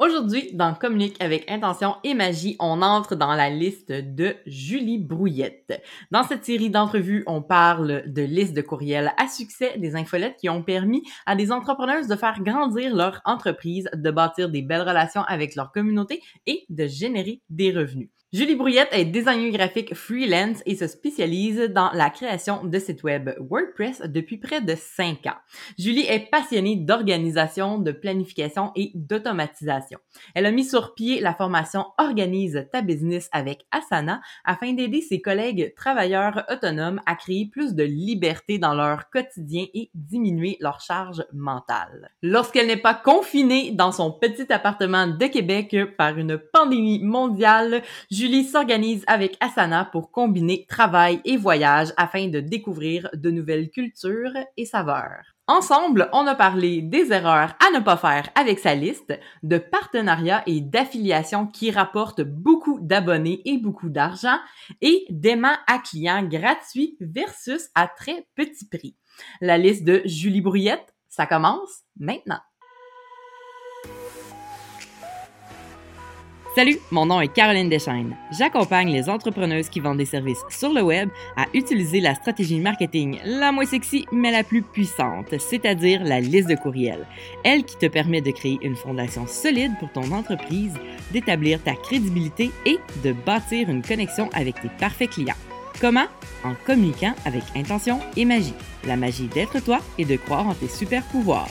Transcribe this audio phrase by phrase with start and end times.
[0.00, 5.82] Aujourd'hui, dans Communique avec intention et magie, on entre dans la liste de Julie Brouillette.
[6.10, 10.48] Dans cette série d'entrevues, on parle de listes de courriels à succès, des infolettes qui
[10.48, 15.22] ont permis à des entrepreneurs de faire grandir leur entreprise, de bâtir des belles relations
[15.24, 18.08] avec leur communauté et de générer des revenus.
[18.32, 23.30] Julie Brouillette est designer graphique freelance et se spécialise dans la création de sites web
[23.40, 25.34] WordPress depuis près de cinq ans.
[25.76, 29.98] Julie est passionnée d'organisation, de planification et d'automatisation.
[30.36, 35.20] Elle a mis sur pied la formation Organise ta business avec Asana afin d'aider ses
[35.20, 41.24] collègues travailleurs autonomes à créer plus de liberté dans leur quotidien et diminuer leur charge
[41.32, 42.12] mentale.
[42.22, 47.82] Lorsqu'elle n'est pas confinée dans son petit appartement de Québec par une pandémie mondiale,
[48.20, 54.34] Julie s'organise avec Asana pour combiner travail et voyage afin de découvrir de nouvelles cultures
[54.58, 55.24] et saveurs.
[55.46, 60.42] Ensemble, on a parlé des erreurs à ne pas faire avec sa liste, de partenariats
[60.44, 64.38] et d'affiliations qui rapportent beaucoup d'abonnés et beaucoup d'argent,
[64.82, 68.96] et d'aimants à clients gratuits versus à très petit prix.
[69.40, 72.40] La liste de Julie Brouillette, ça commence maintenant.
[76.56, 78.16] Salut, mon nom est Caroline Deschaines.
[78.32, 83.20] J'accompagne les entrepreneuses qui vendent des services sur le web à utiliser la stratégie marketing
[83.24, 87.06] la moins sexy mais la plus puissante, c'est-à-dire la liste de courriels.
[87.44, 90.74] Elle qui te permet de créer une fondation solide pour ton entreprise,
[91.12, 95.34] d'établir ta crédibilité et de bâtir une connexion avec tes parfaits clients.
[95.80, 96.06] Comment?
[96.42, 98.54] En communiquant avec intention et magie.
[98.88, 101.48] La magie d'être toi et de croire en tes super pouvoirs.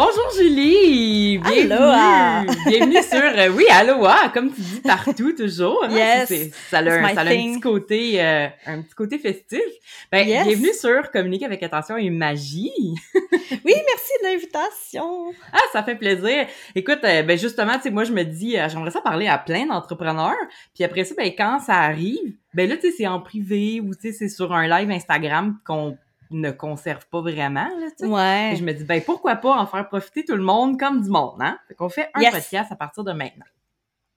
[0.00, 1.38] Bonjour Julie!
[1.38, 1.72] Bienvenue!
[1.72, 2.44] Aloha!
[2.68, 5.82] Bienvenue sur, euh, oui, aloha, comme tu dis partout toujours.
[5.82, 5.90] hein.
[5.90, 6.32] Yes,
[6.70, 9.58] ça a, un, ça a un petit côté, euh, un petit côté festif.
[10.12, 10.46] Ben, Yes.
[10.46, 12.70] bienvenue sur Communiquer avec attention et magie.
[13.64, 15.32] Oui, merci de l'invitation.
[15.52, 16.46] Ah, ça fait plaisir.
[16.76, 19.36] Écoute, euh, ben justement, tu sais, moi je me dis, euh, j'aimerais ça parler à
[19.36, 20.36] plein d'entrepreneurs.
[20.74, 23.94] Puis après ça, ben quand ça arrive, ben là, tu sais, c'est en privé ou
[23.94, 25.98] tu sais, c'est sur un live Instagram qu'on
[26.30, 28.06] ne conserve pas vraiment, là, tu sais.
[28.06, 28.50] Ouais.
[28.52, 31.08] Et je me dis, ben pourquoi pas en faire profiter tout le monde comme du
[31.10, 31.58] monde, hein?
[31.68, 32.32] Fait qu'on fait un Yes.
[32.34, 33.44] podcast à partir de maintenant.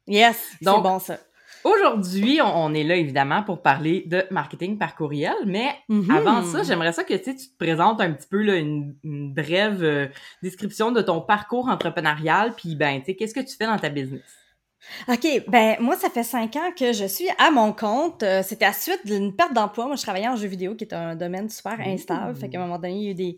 [0.07, 1.17] Yes, c'est Donc- bon ça.
[1.63, 6.09] Aujourd'hui, on, est là évidemment pour parler de marketing par courriel, mais Mhm.
[6.09, 8.95] avant ça, j'aimerais ça que tu sais, tu te présentes un petit peu là, une,
[9.03, 10.07] une brève euh,
[10.41, 13.89] description de ton parcours entrepreneurial, puis ben, tu sais, qu'est-ce que tu fais dans ta
[13.89, 14.23] business?
[15.07, 18.23] OK, ben moi, ça fait cinq ans que je suis à mon compte.
[18.23, 19.87] Euh, C'était à suite d'une perte d'emploi.
[19.87, 22.35] Moi, je travaillais en jeu vidéo, qui est un domaine super instable.
[22.35, 22.39] Ouh.
[22.39, 23.35] Fait qu'à un moment donné, il y a eu des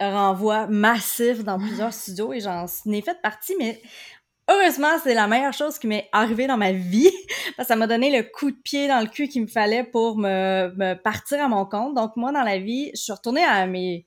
[0.00, 3.80] renvois massifs dans plusieurs studios et j'en ai fait partie, mais
[4.50, 7.10] heureusement, c'est la meilleure chose qui m'est arrivée dans ma vie.
[7.56, 9.84] Parce que ça m'a donné le coup de pied dans le cul qu'il me fallait
[9.84, 11.94] pour me, me partir à mon compte.
[11.94, 14.06] Donc, moi, dans la vie, je suis retournée à mes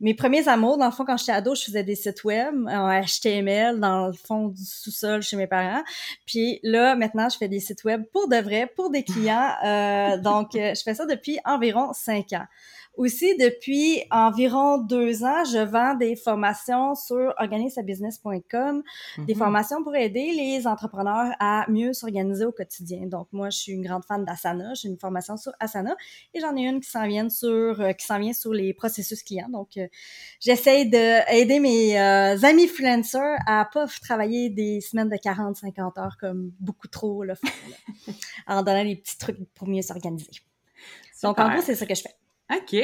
[0.00, 3.00] mes premiers amours, dans le fond, quand j'étais ado, je faisais des sites web en
[3.00, 5.82] HTML dans le fond du sous-sol chez mes parents.
[6.26, 9.52] Puis là, maintenant, je fais des sites web pour de vrai, pour des clients.
[9.64, 12.46] Euh, donc, euh, je fais ça depuis environ cinq ans.
[12.96, 18.82] Aussi, depuis environ deux ans, je vends des formations sur organisabusiness.com,
[19.18, 19.38] des Mhm.
[19.38, 23.06] formations pour aider les entrepreneurs à mieux s'organiser au quotidien.
[23.06, 24.74] Donc, moi, je suis une grande fan d'Asana.
[24.74, 25.96] J'ai une formation sur Asana
[26.34, 29.22] et j'en ai une qui s'en vient sur, euh, qui s'en vient sur les processus
[29.24, 29.48] clients.
[29.48, 29.88] Donc, euh,
[30.38, 36.16] j'essaie d'aider mes euh, amis freelancers à pas travailler des semaines de 40, 50 heures
[36.20, 37.76] comme beaucoup trop le font, là,
[38.46, 40.30] en donnant des petits trucs pour mieux s'organiser.
[41.22, 42.14] Donc, en gros, c'est ça que je fais.
[42.52, 42.76] OK,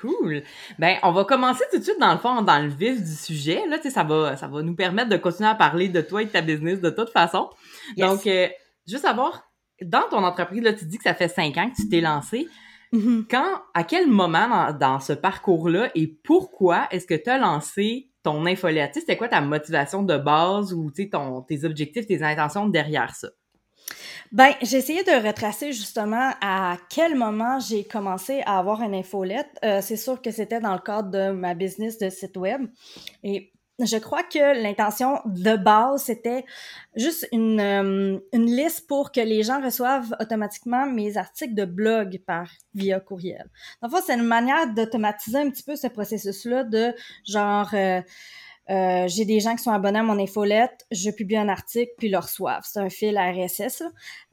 [0.00, 0.42] cool.
[0.78, 3.66] Ben, on va commencer tout de suite dans le fond, dans le vif du sujet.
[3.68, 6.22] Là, tu sais, ça va, ça va nous permettre de continuer à parler de toi
[6.22, 7.50] et de ta business de toute façon.
[7.96, 8.08] Yes.
[8.08, 8.48] Donc, euh,
[8.86, 9.50] juste savoir,
[9.82, 12.48] dans ton entreprise, là, tu dis que ça fait cinq ans que tu t'es lancé.
[12.92, 13.26] Mhm.
[13.30, 18.10] Quand, à quel moment dans, dans ce parcours-là et pourquoi est-ce que tu as lancé
[18.22, 18.94] ton infolette?
[18.94, 23.28] C'était quoi ta motivation de base ou, ton, tes objectifs, tes intentions derrière ça?
[24.34, 29.46] Ben, j'ai essayé de retracer justement à quel moment j'ai commencé à avoir une infolette.
[29.64, 32.62] Euh, c'est sûr que c'était dans le cadre de ma business de site web.
[33.22, 36.44] Et je crois que l'intention de base, c'était
[36.96, 42.20] juste une, euh, une liste pour que les gens reçoivent automatiquement mes articles de blog
[42.26, 43.48] par via courriel.
[43.82, 46.92] Dans le fond, c'est une manière d'automatiser un petit peu ce processus-là de
[47.24, 47.70] genre...
[47.72, 48.00] euh,
[48.70, 52.08] euh, j'ai des gens qui sont abonnés à mon infolette, je publie un article, puis
[52.08, 52.64] ils le reçoivent.
[52.64, 53.80] C'est un fil RSS.
[53.80, 53.90] là.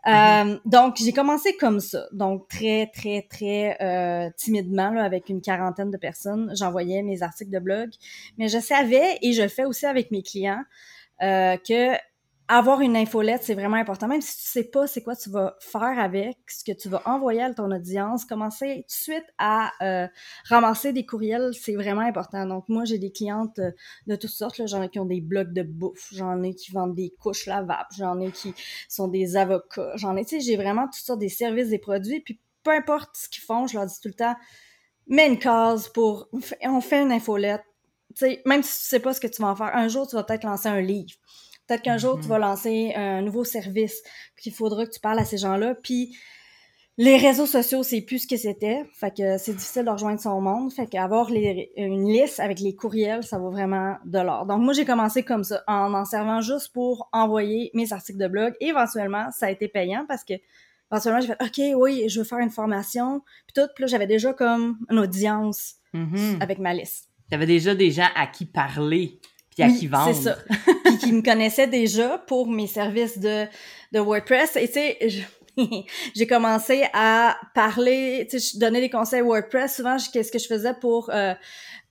[0.07, 2.05] Euh, donc, j'ai commencé comme ça.
[2.11, 7.51] Donc, très, très, très euh, timidement, là, avec une quarantaine de personnes, j'envoyais mes articles
[7.51, 7.89] de blog.
[8.37, 10.63] Mais je savais, et je le fais aussi avec mes clients,
[11.21, 11.95] euh, que
[12.57, 14.09] avoir une infolette, c'est vraiment important.
[14.09, 17.01] Même si tu sais pas c'est quoi tu vas faire avec, ce que tu vas
[17.05, 20.07] envoyer à ton audience, commencer tout de suite à euh,
[20.49, 22.45] ramasser des courriels, c'est vraiment important.
[22.45, 23.71] Donc moi, j'ai des clientes euh,
[24.07, 24.61] de toutes sortes.
[24.65, 27.87] J'en ai qui ont des blocs de bouffe, j'en ai qui vendent des couches lavables,
[27.97, 28.53] j'en ai qui
[28.89, 32.19] sont des avocats, j'en ai, tu sais, j'ai vraiment toutes sortes des services, des produits.
[32.19, 34.35] Puis peu importe ce qu'ils font, je leur dis tout le temps,
[35.07, 37.63] mets une case pour, on fait une infolette.
[38.09, 40.05] Tu sais, même si tu sais pas ce que tu vas en faire, un jour,
[40.05, 41.15] tu vas peut-être lancer un livre
[41.71, 42.41] Peut-être qu'un jour, tu vas mhm.
[42.41, 44.03] lancer un nouveau service,
[44.35, 45.73] puis il faudra que tu parles à ces gens-là.
[45.73, 46.17] Puis
[46.97, 48.83] les réseaux sociaux, c'est plus ce que c'était.
[48.93, 50.73] Fait que c'est difficile de rejoindre son monde.
[50.73, 54.45] Fait qu'avoir une liste avec les courriels, ça vaut vraiment de l'or.
[54.47, 58.27] Donc moi, j'ai commencé comme ça, en en servant juste pour envoyer mes articles de
[58.27, 58.53] blog.
[58.59, 60.33] Et éventuellement, ça a été payant parce que
[60.91, 63.21] éventuellement, j'ai fait OK, oui, je veux faire une formation.
[63.47, 66.37] Puis tout, puis là, j'avais déjà comme une audience mhm.
[66.41, 67.07] avec ma liste.
[67.29, 69.21] Tu avais déjà des gens à qui parler
[69.51, 70.13] puis à qui vendre.
[70.13, 70.37] C'est ça.
[70.85, 73.45] puis qui me connaissaient déjà pour mes services de,
[73.91, 74.55] de WordPress.
[74.55, 75.25] Et tu sais,
[76.15, 79.75] j'ai commencé à parler, tu sais, je donnais des conseils WordPress.
[79.75, 81.33] Souvent, qu'est-ce que je faisais pour euh,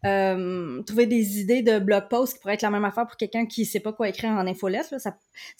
[0.06, 3.46] euh, trouver des idées de blog post qui pourraient être la même affaire pour quelqu'un
[3.46, 4.90] qui sait pas quoi écrire en infolette.
[4.90, 4.98] Là.
[4.98, 5.16] Ça,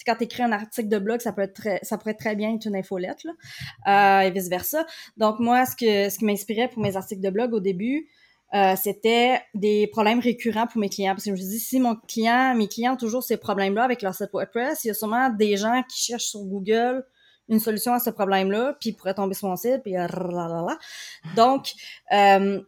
[0.06, 2.54] quand tu écris un article de blog, ça peut être très, ça pourrait très bien
[2.54, 4.86] être une infolette là, euh, et vice versa.
[5.16, 8.08] Donc moi, ce que ce qui m'inspirait pour mes articles de blog au début,
[8.54, 11.12] euh, c'était des problèmes récurrents pour mes clients.
[11.12, 13.84] Parce que je me suis dit, si mon client, mes clients ont toujours ces problèmes-là
[13.84, 17.04] avec leur site WordPress, il y a sûrement des gens qui cherchent sur Google
[17.48, 19.94] une solution à ce problème-là, puis ils pourraient tomber sur mon site, puis
[21.34, 21.72] Donc,
[22.12, 22.60] euh,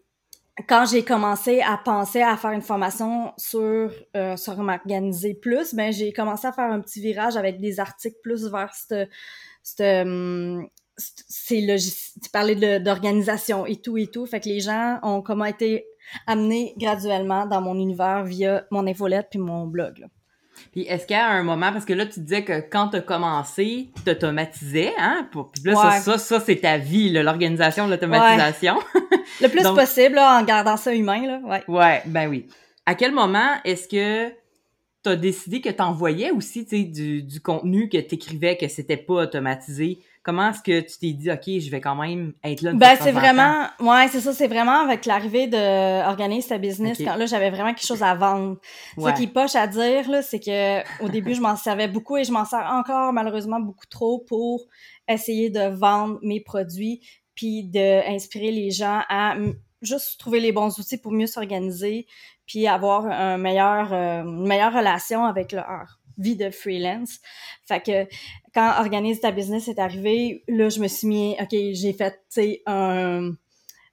[0.69, 5.93] quand j'ai commencé à penser à faire une formation sur euh, sur m'organiser plus, ben
[5.93, 9.09] j'ai commencé à faire un petit virage avec des articles plus vers cette,
[9.63, 10.69] cette hum,
[11.29, 12.23] c'est logistique.
[12.23, 14.27] Tu parlais d'organisation et tout et tout.
[14.27, 15.87] Fait que les gens ont comment été
[16.27, 19.99] amenés graduellement dans mon univers via mon infolette puis mon blog.
[19.99, 20.07] Là.
[20.73, 22.97] Puis est-ce qu'il y a un moment, parce que là, tu disais que quand tu
[22.97, 25.29] as commencé, tu automatisais, hein?
[25.31, 28.79] Puis là, ça, ça, c'est ta vie, l'organisation de l'automatisation.
[29.41, 31.65] Le plus possible, là, en gardant ça humain, là, ouais.
[31.69, 32.47] Ouais, ben oui.
[32.87, 34.31] À quel moment est-ce que
[35.03, 38.57] tu as décidé que tu envoyais aussi, tu sais, du, du contenu que tu écrivais,
[38.57, 39.99] que c'était pas automatisé?
[40.23, 42.73] Comment est-ce que tu t'es dit, OK, je vais quand même être là?
[42.75, 47.17] Ben, c'est vraiment, ouais, c'est ça, c'est vraiment avec l'arrivée de organiser sa business, quand
[47.17, 48.59] là, j'avais vraiment quelque chose à vendre.
[48.99, 52.17] Ce qui est poche à dire, là, c'est que au début, je m'en servais beaucoup
[52.17, 54.67] et je m'en sers encore, malheureusement, beaucoup trop pour
[55.09, 57.01] essayer de vendre mes produits
[57.35, 59.37] puis d'inspirer les gens à
[59.81, 62.07] juste trouver les bons outils pour mieux s'organiser
[62.47, 67.19] puis avoir un meilleur, euh, une meilleure relation avec leur vie de freelance.
[67.67, 68.07] Fait que
[68.55, 72.43] quand Organise ta business est arrivé, là, je me suis mis, OK, j'ai fait, tu
[72.43, 73.33] sais, un,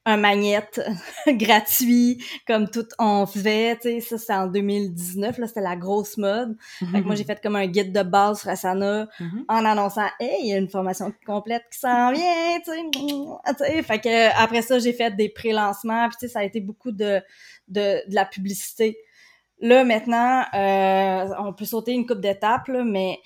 [0.06, 0.82] un magnète
[1.28, 6.18] gratuit, comme tout on faisait, tu sais, ça, c'était en 2019, là, c'était la grosse
[6.18, 6.58] mode.
[6.80, 9.44] Fait que moi, j'ai fait comme un guide de base sur Asana mm-hmm.
[9.48, 13.84] en annonçant, hey, il y a une formation complète qui s'en vient, tu sais.
[13.84, 16.92] Fait que après ça, j'ai fait des pré-lancements, puis tu sais, ça a été beaucoup
[16.92, 17.22] de,
[17.68, 18.98] de, de la publicité.
[19.62, 23.20] Là, maintenant, euh, on peut sauter une coupe d'étapes, mais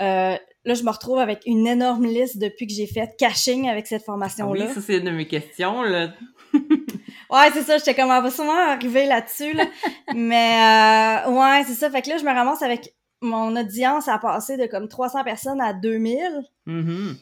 [0.00, 3.86] euh, là, je me retrouve avec une énorme liste depuis que j'ai fait caching avec
[3.86, 4.66] cette formation-là.
[4.66, 6.08] oui, ça, c'est une de mes questions, là.
[6.54, 9.66] ouais, c'est ça, j'étais comme, on va sûrement arriver là-dessus, là.
[10.14, 11.90] Mais, euh, ouais, c'est ça.
[11.90, 15.60] Fait que là, je me ramasse avec mon audience à passer de comme 300 personnes
[15.60, 16.18] à 2000.
[16.66, 17.14] Mm-hmm.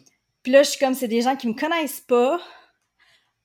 [0.43, 2.41] Puis là, je suis comme, c'est des gens qui me connaissent pas.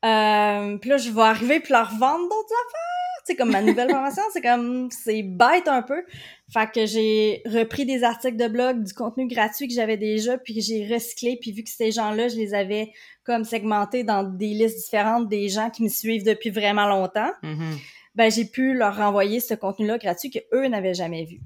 [0.04, 2.97] Euh, puis là, je vais arriver puis leur vendre d'autres affaires
[3.28, 6.02] c'est comme ma nouvelle formation, c'est comme, c'est bête un peu.
[6.50, 10.62] Fait que j'ai repris des articles de blog, du contenu gratuit que j'avais déjà, puis
[10.62, 12.90] j'ai recyclé, puis vu que ces gens-là, je les avais
[13.24, 17.76] comme segmentés dans des listes différentes des gens qui me suivent depuis vraiment longtemps, mm-hmm.
[18.14, 21.40] ben j'ai pu leur renvoyer ce contenu-là gratuit que eux n'avaient jamais vu.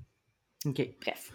[0.64, 0.80] OK.
[1.00, 1.32] Bref.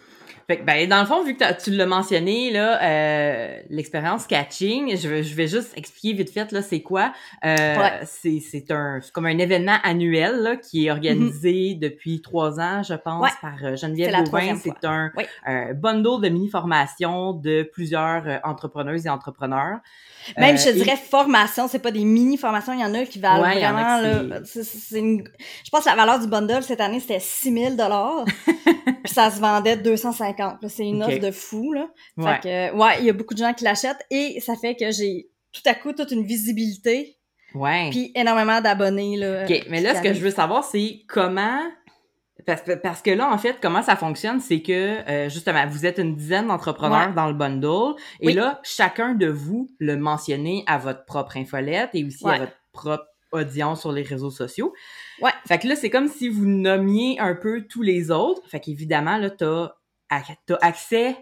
[0.48, 4.98] Fait que, ben, dans le fond, vu que tu l'as mentionné, là, euh, l'expérience catching,
[4.98, 7.12] je vais, je vais juste expliquer vite fait, là, c'est quoi.
[7.44, 7.76] Euh,
[8.06, 11.80] c'est, c'est un, c'est comme un événement annuel, là, qui est organisé mhm.
[11.82, 14.56] depuis trois ans, je pense, par euh, Geneviève Louvain.
[14.56, 15.12] C'est un
[15.74, 19.80] bundle de mini-formations de plusieurs euh, entrepreneuses et entrepreneurs.
[20.38, 24.02] Même, je dirais, formation, c'est pas des mini-formations, il y en a qui valent vraiment,
[24.02, 24.22] là,
[24.92, 25.24] une...
[25.64, 28.26] je pense que la valeur du bundle cette année, c'était 6000 dollars.
[28.46, 30.58] puis ça se vendait 250.
[30.68, 31.88] C'est une offre de fou, là.
[32.20, 34.92] Fait que, ouais, il y a beaucoup de gens qui l'achètent et ça fait que
[34.92, 37.18] j'ai tout à coup toute une visibilité.
[37.56, 37.90] Ouais.
[37.90, 39.44] Puis énormément d'abonnés, là.
[39.44, 41.62] OK, mais là, ce que je veux savoir, c'est comment
[42.46, 44.72] parce, parce, que là, en fait, comment ça fonctionne, c'est que
[45.10, 49.70] euh, justement, vous êtes une dizaine d'entrepreneurs dans le bundle, et là, chacun de vous
[49.80, 54.32] le mentionnez à votre propre infolette et aussi à votre propre audience sur les réseaux
[54.32, 54.74] sociaux.
[55.22, 55.32] Ouais.
[55.48, 58.42] Fait que là, c'est comme si vous nommiez un peu tous les autres.
[58.48, 59.74] Fait qu'évidemment, là, t'as
[60.46, 61.16] t'as accès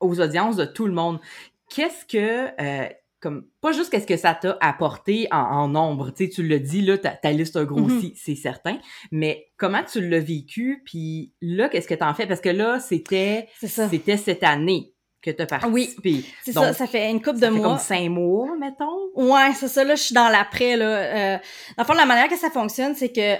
[0.00, 1.20] aux audiences de tout le monde.
[1.68, 2.88] Qu'est-ce que, euh,
[3.22, 6.82] comme, pas juste qu'est-ce que ça t'a apporté en, nombre, tu sais, tu le dis,
[6.82, 8.20] là, ta, liste a grossi, mm-hmm.
[8.20, 8.78] c'est certain,
[9.12, 12.26] mais comment tu l'as vécu, puis là, qu'est-ce que t'en fais?
[12.26, 16.10] Parce que là, c'était, c'était cette année que tu as participé.
[16.10, 17.68] Oui, c'est ça, ça fait une couple de mois.
[17.68, 19.12] comme cinq mois, mettons?
[19.14, 20.84] Ouais, c'est ça, là, je suis dans l'après, là.
[20.84, 21.38] Euh,
[21.76, 23.36] dans le fond, la manière que ça fonctionne, c'est que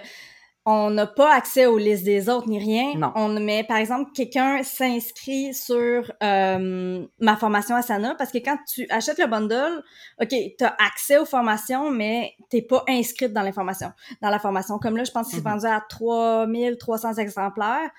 [0.64, 2.95] on n'a pas accès aux listes des autres ni rien.
[2.97, 3.12] Non.
[3.16, 8.87] On met, par exemple, quelqu'un s'inscrit sur euh, ma formation Asana parce que quand tu
[8.88, 9.83] achètes le bundle,
[10.21, 13.90] OK, tu as accès aux formations, mais t'es pas inscrite dans l'information,
[14.21, 14.78] dans la formation.
[14.78, 15.62] Comme là, je pense que c'est mm-hmm.
[15.62, 17.90] vendu à 3300 exemplaires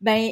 [0.00, 0.30] ben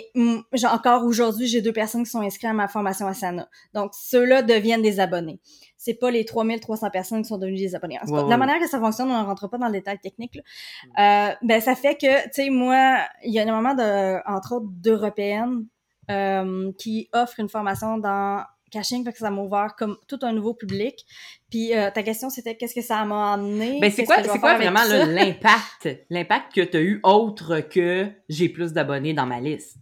[0.53, 3.49] j'ai encore aujourd'hui, j'ai deux personnes qui sont inscrites à ma formation Asana.
[3.75, 5.41] Donc ceux-là deviennent des abonnés.
[5.77, 7.99] C'est pas les 3300 personnes qui sont devenues des abonnés.
[8.07, 10.37] la manière que ça fonctionne, on ne rentre pas dans le détail technique.
[10.37, 11.31] Là.
[11.31, 14.69] Euh, ben ça fait que tu sais moi, il y a énormément de entre autres
[14.69, 15.67] d'européennes
[16.11, 18.45] euh, qui offrent une formation dans
[18.77, 21.05] caching, fait que ça m'a ouvert comme tout un nouveau public.
[21.51, 23.79] Puis euh, ta question c'était qu'est-ce que ça m'a amené?
[23.81, 25.89] Ben c'est quoi c'est quoi vraiment l'impact?
[26.11, 29.79] L'impact que tu as eu autre que j'ai plus d'abonnés dans ma liste?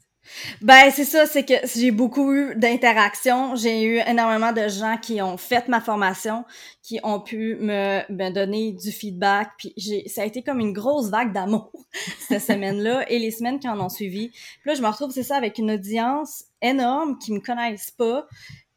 [0.62, 5.20] Ben c'est ça, c'est que j'ai beaucoup eu d'interactions, j'ai eu énormément de gens qui
[5.20, 6.44] ont fait ma formation,
[6.82, 10.72] qui ont pu me, me donner du feedback, puis j'ai ça a été comme une
[10.72, 11.70] grosse vague d'amour
[12.28, 14.30] cette semaine-là et les semaines qui en ont suivi.
[14.30, 18.26] Puis là je me retrouve c'est ça avec une audience énorme qui me connaissent pas,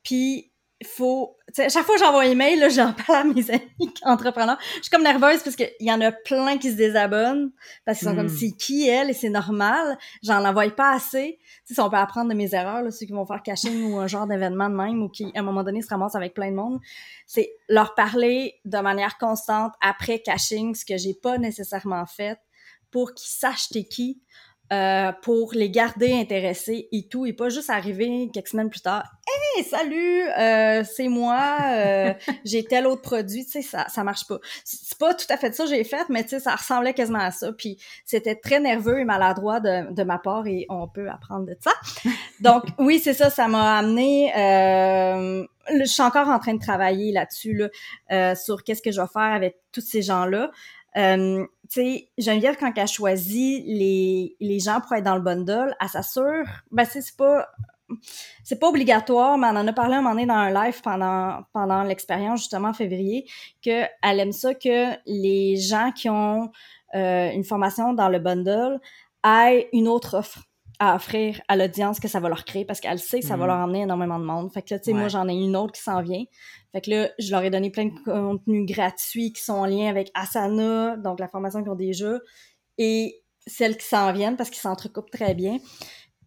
[0.08, 0.54] puis
[0.86, 4.84] faut chaque fois que j'envoie un email là j'en parle à mes amis entrepreneurs je
[4.84, 7.52] suis comme nerveuse parce qu'il y en a plein qui se désabonnent
[7.84, 8.38] parce qu'ils sont comme hmm.
[8.38, 9.10] c'est qui elle?
[9.10, 12.54] Et c'est normal j'en envoie pas assez tu sais si on peut apprendre de mes
[12.54, 15.26] erreurs là, ceux qui vont faire caching ou un genre d'événement de même ou qui
[15.36, 16.80] à un moment donné se ramassent avec plein de monde
[17.26, 22.38] c'est leur parler de manière constante après caching ce que j'ai pas nécessairement fait
[22.92, 24.22] pour qu'ils sachent t'es qui
[24.74, 29.10] euh, pour les garder intéressés et tout, et pas juste arriver quelques semaines plus tard.
[29.58, 32.14] Hey, salut, euh, c'est moi, euh,
[32.46, 34.38] j'ai tel autre produit, tu sais, ça, ça marche pas.
[34.64, 37.22] C'est pas tout à fait ça que j'ai fait, mais tu sais, ça ressemblait quasiment
[37.22, 37.52] à ça.
[37.54, 41.58] Puis c'était très nerveux et maladroit de, de ma part, et on peut apprendre de
[41.60, 41.72] ça.
[42.40, 44.32] Donc oui, c'est ça, ça m'a amené.
[44.36, 47.70] je suis encore en train de travailler là-dessus,
[48.10, 50.52] là, sur qu'est-ce que je vais faire avec tous ces gens-là.
[50.98, 55.76] Euh, tu sais, Geneviève, quand elle choisit les, les gens pour être dans le bundle,
[55.80, 57.48] elle s'assure, ben c'est pas
[58.44, 61.42] c'est pas obligatoire, mais on en a parlé un moment donné dans un live pendant
[61.54, 63.26] pendant l'expérience justement en février
[63.64, 66.52] que elle aime ça que les gens qui ont
[66.96, 68.80] euh, une formation dans le bundle
[69.26, 70.48] aient une autre offre
[70.80, 73.46] à offrir à l'audience que ça va leur créer parce qu'elle sait que ça va
[73.46, 73.48] mhm.
[73.48, 74.52] leur emmener énormément de monde.
[74.52, 76.24] Fait que là, tu sais, moi, j'en ai une autre qui s'en vient.
[76.72, 79.90] Fait que là, je leur ai donné plein de contenus gratuits qui sont en lien
[79.90, 82.20] avec Asana, donc la formation qu'ils ont déjà,
[82.78, 85.58] et celles qui s'en viennent parce qu'ils s'entrecoupent très bien.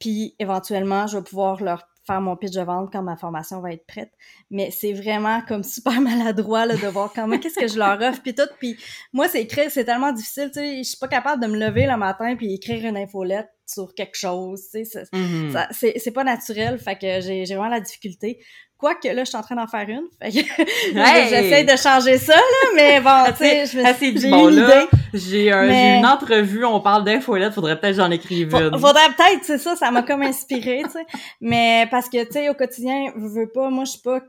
[0.01, 3.73] Puis éventuellement, je vais pouvoir leur faire mon pitch de vente quand ma formation va
[3.73, 4.11] être prête.
[4.51, 8.23] Mais c'est vraiment comme super maladroit là, de voir comment qu'est-ce que je leur offre
[8.23, 8.49] puis tout.
[8.59, 8.77] Puis
[9.13, 10.51] moi, c'est écrire, c'est tellement difficile.
[10.53, 13.49] Tu sais, je suis pas capable de me lever le matin puis écrire une infolette
[13.67, 14.63] sur quelque chose.
[14.73, 15.99] Tu sais, mm-hmm.
[15.99, 16.79] c'est pas naturel.
[16.79, 18.43] Fait que j'ai vraiment la difficulté.
[18.81, 20.07] Quoique là, je suis en train d'en faire une.
[20.33, 26.07] J'essaie de changer ça, là, mais bon, tu sais, je me bon, là, j'ai une
[26.07, 28.79] entrevue, on parle d'infolette, faudrait peut-être que j'en écrive une.
[28.79, 31.07] Faudrait peut-être, c'est ça, ça m'a comme inspiré, tu sais.
[31.43, 34.21] Mais parce que, tu sais, au quotidien, je veux pas, moi, je suis pas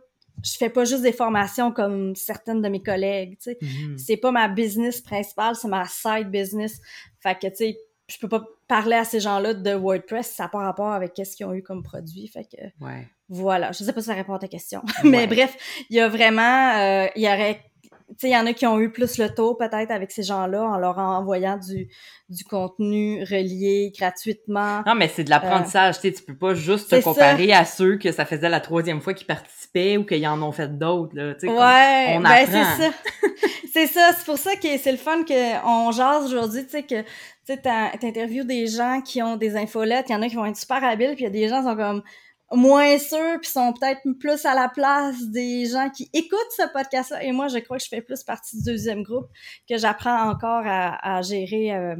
[0.43, 3.57] je fais pas juste des formations comme certaines de mes collègues, tu sais.
[3.61, 3.97] Mm-hmm.
[3.97, 6.81] C'est pas ma business principale, c'est ma side business.
[7.21, 7.77] Fait que, tu sais,
[8.07, 11.35] je peux pas parler à ces gens-là de WordPress, ça n'a pas rapport avec ce
[11.35, 12.27] qu'ils ont eu comme produit.
[12.27, 13.07] Fait que ouais.
[13.31, 14.81] Voilà, je sais pas si ça répond à ta question.
[15.05, 15.55] Mais bref,
[15.89, 17.61] il y a vraiment, euh, il y aurait
[18.09, 20.23] tu sais, il y en a qui ont eu plus le taux peut-être avec ces
[20.23, 21.87] gens-là en leur envoyant du,
[22.27, 24.83] du contenu relié gratuitement.
[24.85, 27.97] Non, mais c'est de l'apprentissage, tu sais, tu peux pas juste te comparer à ceux
[27.97, 31.33] que ça faisait la troisième fois qu'ils participaient ou qu'ils en ont fait d'autres, là,
[31.35, 31.47] tu sais.
[31.47, 32.91] Ouais, on ben c'est ça.
[33.73, 37.03] c'est ça, c'est pour ça que c'est le fun qu'on jase aujourd'hui, tu sais, que
[37.47, 40.57] tu t'interviews des gens qui ont des infolettes, il y en a qui vont être
[40.57, 42.03] super habiles, puis il y a des gens qui sont comme
[42.51, 47.23] moins sûrs, puis sont peut-être plus à la place des gens qui écoutent ce podcast-là.
[47.23, 49.27] Et moi, je crois que je fais plus partie du deuxième groupe,
[49.69, 51.95] que j'apprends encore à, gérer, euh,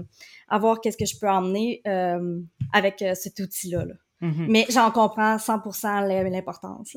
[0.49, 2.39] à voir qu'est-ce que je peux emmener euh,
[2.73, 3.85] avec euh, cet outil-là.
[4.21, 4.45] Mm-hmm.
[4.49, 6.95] Mais j'en comprends 100% l'importance.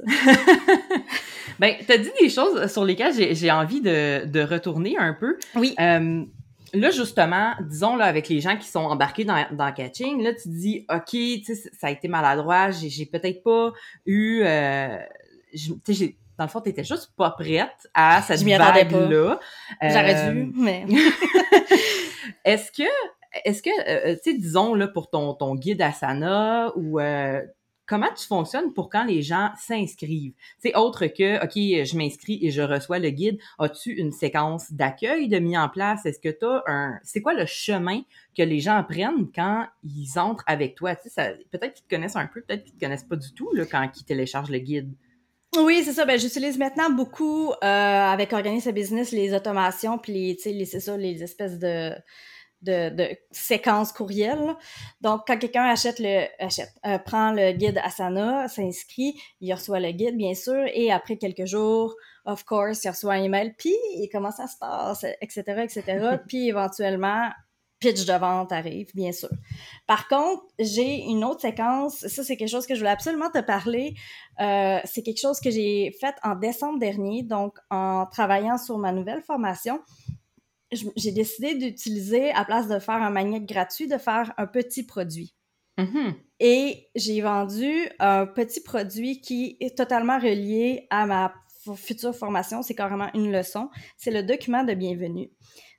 [1.59, 5.39] ben, t'as dit des choses sur lesquelles j'ai envie de, de, retourner un peu.
[5.55, 5.75] Oui
[6.75, 10.49] là, justement, disons, là, avec les gens qui sont embarqués dans, dans Catching, là, tu
[10.49, 13.73] dis, OK, tu sais, ça a été maladroit, j'ai peut-être pas
[14.07, 14.43] eu...
[14.45, 14.99] Euh,
[15.53, 19.39] tu sais, dans le fond, t'étais juste pas prête à cette vague-là.
[19.83, 20.85] J'aurais dû, euh, mais...
[22.45, 22.89] est-ce que,
[23.45, 27.01] est-ce que, euh, tu sais, disons, là, pour ton, ton guide Asana ou...
[27.01, 27.43] Euh,
[27.87, 30.33] comment tu fonctionnes pour quand les gens s'inscrivent?
[30.59, 33.39] C'est autre que, OK, je m'inscris et je reçois le guide.
[33.59, 36.07] As-tu une séquence d'accueil de mis en place?
[36.07, 36.99] Est-ce que tu as un...
[37.03, 38.01] C'est quoi le chemin
[38.37, 40.97] que les gens prennent quand ils entrent avec toi?
[40.97, 43.51] Tu sais, peut-être qu'ils te connaissent un peu, peut-être qu'ils te connaissent pas du tout
[43.53, 44.93] là, quand ils téléchargent le guide.
[45.57, 46.05] Oui, c'est ça.
[46.05, 50.97] Ben, j'utilise maintenant beaucoup euh, avec Organise Business les automations, puis les, les c'est ça,
[50.97, 51.93] les espèces de
[52.65, 54.57] de, de séquences courriels.
[55.01, 59.93] Donc, quand quelqu'un achète le achète, euh, prend le guide Asana, s'inscrit, il reçoit le
[59.93, 61.95] guide, bien sûr, et après quelques jours,
[62.25, 63.75] of course, il reçoit un email, puis
[64.13, 66.19] comment ça se passe, etc., etc.
[66.29, 67.31] puis éventuellement,
[67.85, 69.29] pitch de vente arrive, bien sûr.
[69.87, 73.41] Par contre, j'ai une autre séquence, ça c'est quelque chose que je voulais absolument te
[73.41, 73.95] parler,
[74.41, 78.93] euh, c'est quelque chose que j'ai fait en décembre dernier, donc en travaillant sur ma
[78.93, 79.81] nouvelle formation
[80.97, 85.35] j'ai décidé d'utiliser, à place de faire un magnet gratuit, de faire un petit produit.
[85.79, 86.15] Mm-hmm.
[86.41, 91.35] Et j'ai vendu un petit produit qui est totalement relié à ma
[91.77, 92.63] future formation.
[92.63, 93.71] C'est carrément une leçon.
[93.97, 95.31] C'est le document de bienvenue.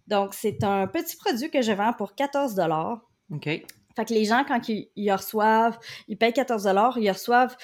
[0.08, 2.60] Donc, c'est un petit produit que je vends pour 14
[3.32, 3.44] OK.
[3.44, 7.56] Fait que les gens, quand ils, reçoivent, ils payent 14 ils reçoivent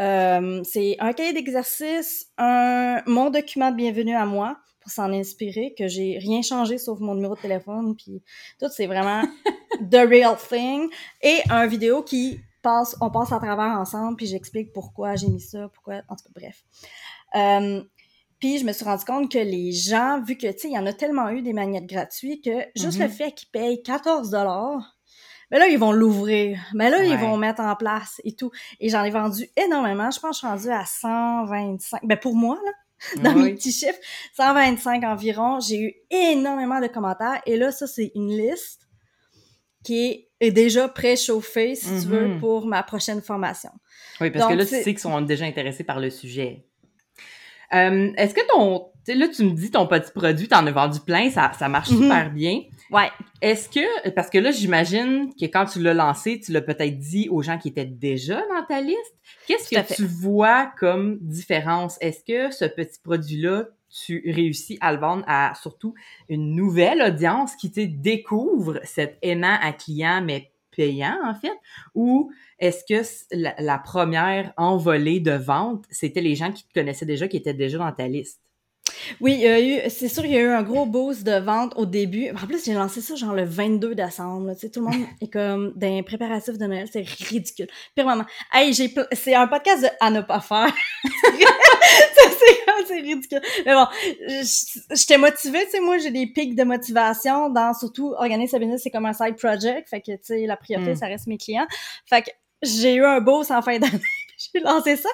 [0.00, 5.74] euh, c'est un cahier d'exercice, un mon document de bienvenue à moi, pour s'en inspirer,
[5.76, 8.22] que j'ai rien changé sauf mon numéro de téléphone, puis
[8.60, 9.22] tout, c'est vraiment
[9.90, 10.90] the real thing.
[11.22, 15.40] Et un vidéo qui passe, on passe à travers ensemble, puis j'explique pourquoi j'ai mis
[15.40, 16.64] ça, pourquoi, en tout cas, bref.
[17.34, 17.82] Euh,
[18.38, 20.78] puis je me suis rendu compte que les gens, vu que, tu sais, il y
[20.78, 23.08] en a tellement eu des magnettes gratuits que juste le mm-hmm.
[23.08, 24.94] fait qu'ils payent 14 dollars,
[25.50, 26.58] mais ben là, ils vont l'ouvrir.
[26.74, 28.50] Mais ben là, ils vont mettre en place et tout.
[28.80, 30.10] Et j'en ai vendu énormément.
[30.10, 32.00] Je pense que je suis rendue à 125.
[32.04, 32.72] Ben, pour moi, là,
[33.22, 33.98] dans mes petits chiffres,
[34.36, 35.60] 125 environ.
[35.60, 37.40] J'ai eu énormément de commentaires.
[37.46, 38.88] Et là, ça, c'est une liste
[39.84, 42.40] qui est déjà préchauffée, si tu veux, mm-hmm.
[42.40, 43.70] pour ma prochaine formation.
[44.20, 46.66] Oui, parce que là, tu sais qu'ils sont déjà intéressés par le sujet.
[47.72, 48.88] Euh, est-ce que ton...
[49.06, 52.02] Là, tu me dis ton petit produit, t'en as vendu plein, ça, ça marche mm-hmm.
[52.02, 52.62] super bien.
[52.90, 53.10] Ouais.
[53.42, 57.28] Est-ce que, parce que là, j'imagine que quand tu l'as lancé, tu l'as peut-être dit
[57.28, 59.14] aux gens qui étaient déjà dans ta liste.
[59.46, 61.98] Qu'est-ce que tu vois comme différence?
[62.00, 65.94] Est-ce que ce petit produit-là, tu réussis à le vendre à surtout
[66.30, 71.52] une nouvelle audience qui te découvre cet aimant à client, mais payant, en fait?
[71.94, 77.28] Ou est-ce que la, première envolée de vente, c'était les gens qui te connaissaient déjà,
[77.28, 78.40] qui étaient déjà dans ta liste?
[79.20, 79.44] Oui,
[79.88, 82.30] c'est sûr, il y a eu un gros boost de vente au début.
[82.30, 84.52] En plus, j'ai lancé ça genre le 22 décembre.
[84.60, 87.68] tout le monde est comme d'un préparatif de Noël, c'est ridicule.
[87.94, 88.24] Pire moment.
[88.52, 90.72] Hey, j'ai c'est un podcast de à ne pas faire.
[92.86, 93.40] c'est ridicule.
[93.64, 93.86] Mais bon,
[94.90, 98.82] j'étais motivée, tu sais, moi j'ai des pics de motivation dans surtout organiser sa business,
[98.82, 100.96] c'est comme un side project, fait que tu sais la priorité hmm.
[100.96, 101.66] ça reste mes clients.
[102.06, 102.30] Fait que
[102.62, 104.00] j'ai eu un boost en fin d'année
[104.54, 105.08] j'ai lancé ça.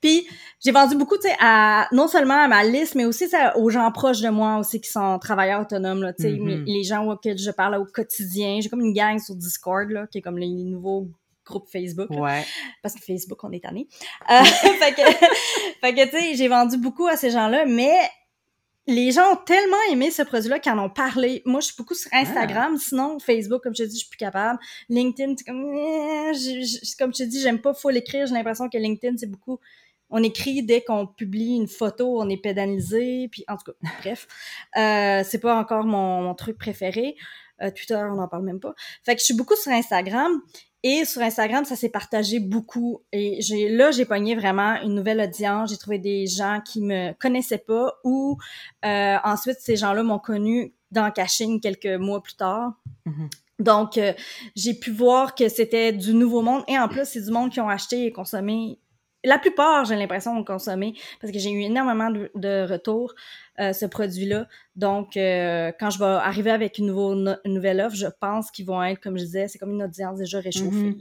[0.00, 0.26] Puis
[0.64, 3.26] j'ai vendu beaucoup, tu sais, à non seulement à ma liste, mais aussi
[3.56, 6.64] aux gens proches de moi aussi qui sont travailleurs autonomes, là, tu sais, mm-hmm.
[6.64, 8.58] les gens auxquels je parle au quotidien.
[8.60, 11.08] J'ai comme une gang sur Discord, là, qui est comme les nouveaux
[11.48, 12.10] groupes Facebook.
[12.10, 12.44] Ouais.
[12.82, 13.88] parce que Facebook, on est tanné.
[14.30, 15.02] Euh, fait que,
[15.80, 17.98] fait que tu sais, j'ai vendu beaucoup à ces gens-là, mais
[18.88, 21.42] les gens ont tellement aimé ce produit-là qu'ils en ont parlé.
[21.44, 22.72] Moi, je suis beaucoup sur Instagram.
[22.74, 22.80] Ah.
[22.80, 24.58] Sinon, Facebook, comme je te dis, je suis plus capable.
[24.88, 26.32] LinkedIn, comme, eh,
[26.98, 28.26] comme je te dis, j'aime pas full écrire.
[28.26, 29.60] J'ai l'impression que LinkedIn, c'est beaucoup,
[30.08, 33.28] on écrit dès qu'on publie une photo, on est pédalisé.
[33.30, 34.26] Puis, en tout cas, bref.
[34.78, 37.14] Euh, c'est pas encore mon, truc préféré.
[37.60, 38.74] Euh, Twitter, on n'en parle même pas.
[39.04, 40.40] Fait que je suis beaucoup sur Instagram.
[40.84, 43.02] Et sur Instagram, ça s'est partagé beaucoup.
[43.12, 45.70] Et j'ai là, j'ai pogné vraiment une nouvelle audience.
[45.70, 48.38] J'ai trouvé des gens qui me connaissaient pas ou
[48.84, 52.74] euh, ensuite ces gens-là m'ont connu dans Caching quelques mois plus tard.
[53.06, 53.30] Mm-hmm.
[53.58, 54.12] Donc, euh,
[54.54, 56.62] j'ai pu voir que c'était du nouveau monde.
[56.68, 58.78] Et en plus, c'est du monde qui ont acheté et consommé.
[59.24, 63.14] La plupart, j'ai l'impression, ont consommé parce que j'ai eu énormément de, de retours.
[63.60, 64.46] Euh, ce produit-là.
[64.76, 67.12] Donc, euh, quand je vais arriver avec une, nouveau,
[67.44, 70.38] nouvelle offre, je pense qu'ils vont être, comme je disais, c'est comme une audience déjà
[70.38, 70.70] réchauffée.
[70.70, 70.96] Mm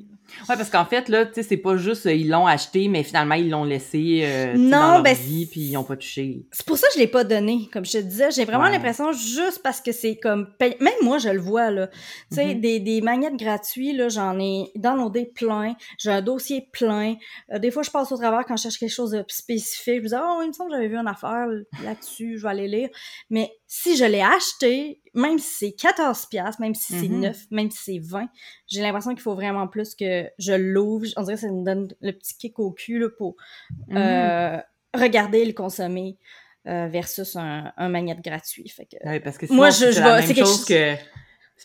[0.49, 3.03] Ouais, parce qu'en fait, là, tu sais, c'est pas juste euh, ils l'ont acheté, mais
[3.03, 6.45] finalement, ils l'ont laissé non, dans leur ben, vie, puis ils ont pas touché.
[6.51, 8.29] C'est pour ça que je l'ai pas donné, comme je te disais.
[8.31, 10.49] J'ai vraiment l'impression, juste parce que c'est comme...
[10.59, 11.87] Même moi, je le vois, là.
[11.87, 12.59] Tu sais, mm-hmm.
[12.59, 15.75] des, des magnettes gratuits, là, j'en ai downloadé plein.
[15.97, 17.15] J'ai un dossier plein.
[17.57, 19.99] des fois, je passe au travers quand je cherche quelque chose de spécifique.
[19.99, 21.47] Je me dis, oh, il me semble que j'avais vu une affaire
[21.85, 22.89] là-dessus aller lire.
[23.29, 27.47] Mais si je l'ai acheté, même si c'est 14 pièces, même si c'est 9, mm-hmm.
[27.51, 28.27] même si c'est 20,
[28.67, 31.05] j'ai l'impression qu'il faut vraiment plus que je l'ouvre.
[31.15, 33.35] On dirait que ça me donne le petit kick au cul là, pour
[33.91, 34.63] euh, mm-hmm.
[34.99, 36.17] regarder et le consommer.
[36.67, 38.67] Euh, versus un, un magnète gratuit.
[38.67, 40.95] Fait que, oui, parce que moi, je, je la même chose que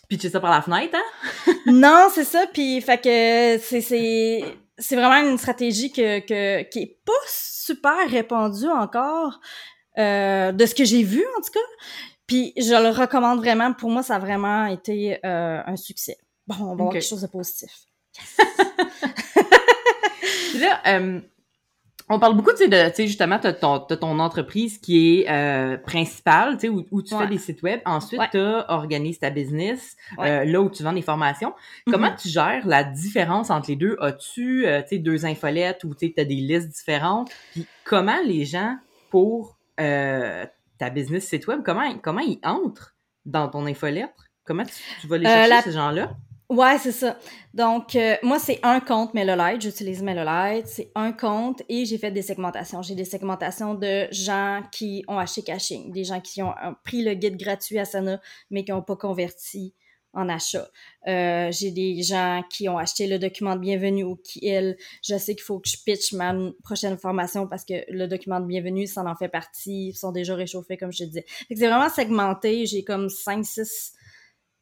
[0.07, 1.53] pitcher ça par la fenêtre, hein?
[1.65, 2.45] non, c'est ça.
[2.53, 3.81] Puis, fait que c'est
[4.77, 9.39] c'est vraiment une stratégie que, que, qui est pas super répandue encore,
[9.97, 11.59] euh, de ce que j'ai vu en tout cas.
[12.27, 13.73] Puis je le recommande vraiment.
[13.73, 16.17] Pour moi, ça a vraiment été euh, un succès.
[16.47, 17.71] Bon, on va voir quelque chose de positif.
[20.59, 21.19] là, euh,
[22.09, 25.77] on parle beaucoup, tu sais, de, tu justement, de ton, ton entreprise qui est euh,
[25.77, 27.79] principale, tu sais, où, tu fais des sites web.
[27.85, 31.53] Ensuite, tu organises ta business, euh, là où tu vends des formations.
[31.89, 32.21] Comment mm-hmm.
[32.21, 33.95] tu gères la différence entre les deux?
[34.01, 37.31] As-tu, tu sais, deux infolettes ou tu as des listes différentes?
[37.53, 38.77] Puis comment les gens,
[39.09, 40.45] pour euh,
[40.77, 44.13] ta business site web, comment, comment ils entrent dans ton infolette?
[44.45, 46.17] Comment tu, vas les chercher, ces gens-là?
[46.49, 47.17] Ouais, c'est ça.
[47.53, 49.61] Donc, euh, moi, c'est un compte MailerLite.
[49.61, 50.67] J'utilise MailerLite.
[50.67, 52.81] C'est un compte et j'ai fait des segmentations.
[52.81, 57.13] J'ai des segmentations de gens qui ont acheté caching, des gens qui ont pris le
[57.13, 58.19] guide gratuit à Sana,
[58.51, 59.73] mais qui n'ont pas converti
[60.13, 60.67] en achat.
[61.07, 65.17] Euh, j'ai des gens qui ont acheté le document de bienvenue ou qui, elles, je
[65.17, 68.87] sais qu'il faut que je pitch ma prochaine formation parce que le document de bienvenue,
[68.87, 71.25] ça en fait partie, ils sont déjà réchauffés, comme je te disais.
[71.49, 72.65] C'est vraiment segmenté.
[72.65, 73.93] J'ai comme 5, 6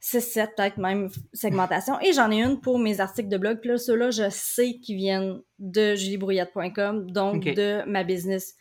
[0.04, 2.00] 6, 7 peut-être même segmentation.
[2.02, 3.60] Et j'en ai une pour mes articles de blog.
[3.60, 8.56] Puis là, ceux-là, je sais qu'ils viennent de juliebrouillette.com, donc de ma business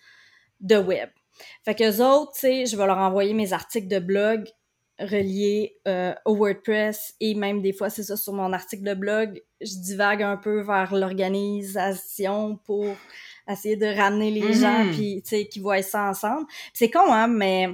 [0.61, 1.09] de web.
[1.65, 4.45] Fait que les autres, tu sais, je vais leur envoyer mes articles de blog
[5.01, 9.43] reliés euh, au WordPress et même des fois, c'est ça, sur mon article de blog,
[9.61, 12.87] je divague un peu vers l'organisation pour
[13.49, 14.93] essayer de ramener les gens mm-hmm.
[14.93, 16.47] puis, tu sais, qu'ils voient ça ensemble.
[16.73, 17.69] C'est con, hein, mais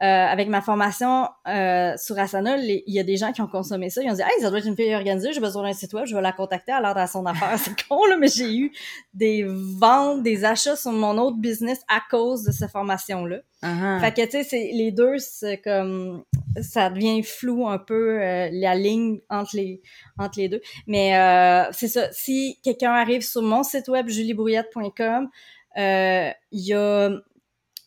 [0.00, 4.02] avec ma formation euh, sur Asana, il y a des gens qui ont consommé ça.
[4.02, 6.04] Ils ont dit Hey, ça doit être une fille organisée, j'ai besoin d'un site web,
[6.06, 7.54] je vais la contacter alors à son affaire.
[7.58, 8.72] C'est con, là, mais j'ai eu
[9.14, 13.38] des ventes, des achats sur mon autre business à cause de cette formation-là.
[13.62, 14.00] Uh-huh.
[14.00, 16.24] Fait que, tu sais, c'est, les deux, c'est comme,
[16.60, 19.80] ça devient flou un peu, euh, la ligne entre les,
[20.18, 20.60] entre les deux.
[20.86, 25.30] Mais euh, c'est ça, si quelqu'un arrive sur mon site web, juliebrouillette.com,
[25.76, 27.10] il y a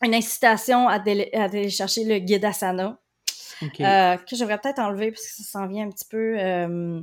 [0.02, 2.98] une incitation à, télécharger le guide Asana.
[3.62, 7.02] Euh, que j'aurais peut-être enlevé parce que ça s'en vient un petit peu euh,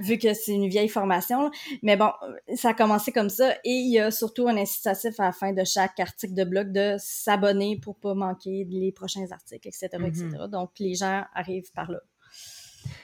[0.00, 1.50] vu que c'est une vieille formation.
[1.82, 2.10] Mais bon,
[2.56, 5.52] ça a commencé comme ça et il y a surtout un incitatif à la fin
[5.52, 10.24] de chaque article de blog de s'abonner pour pas manquer les prochains articles, etc., etc.
[10.24, 10.48] Mhm.
[10.48, 12.00] Donc les gens arrivent par là.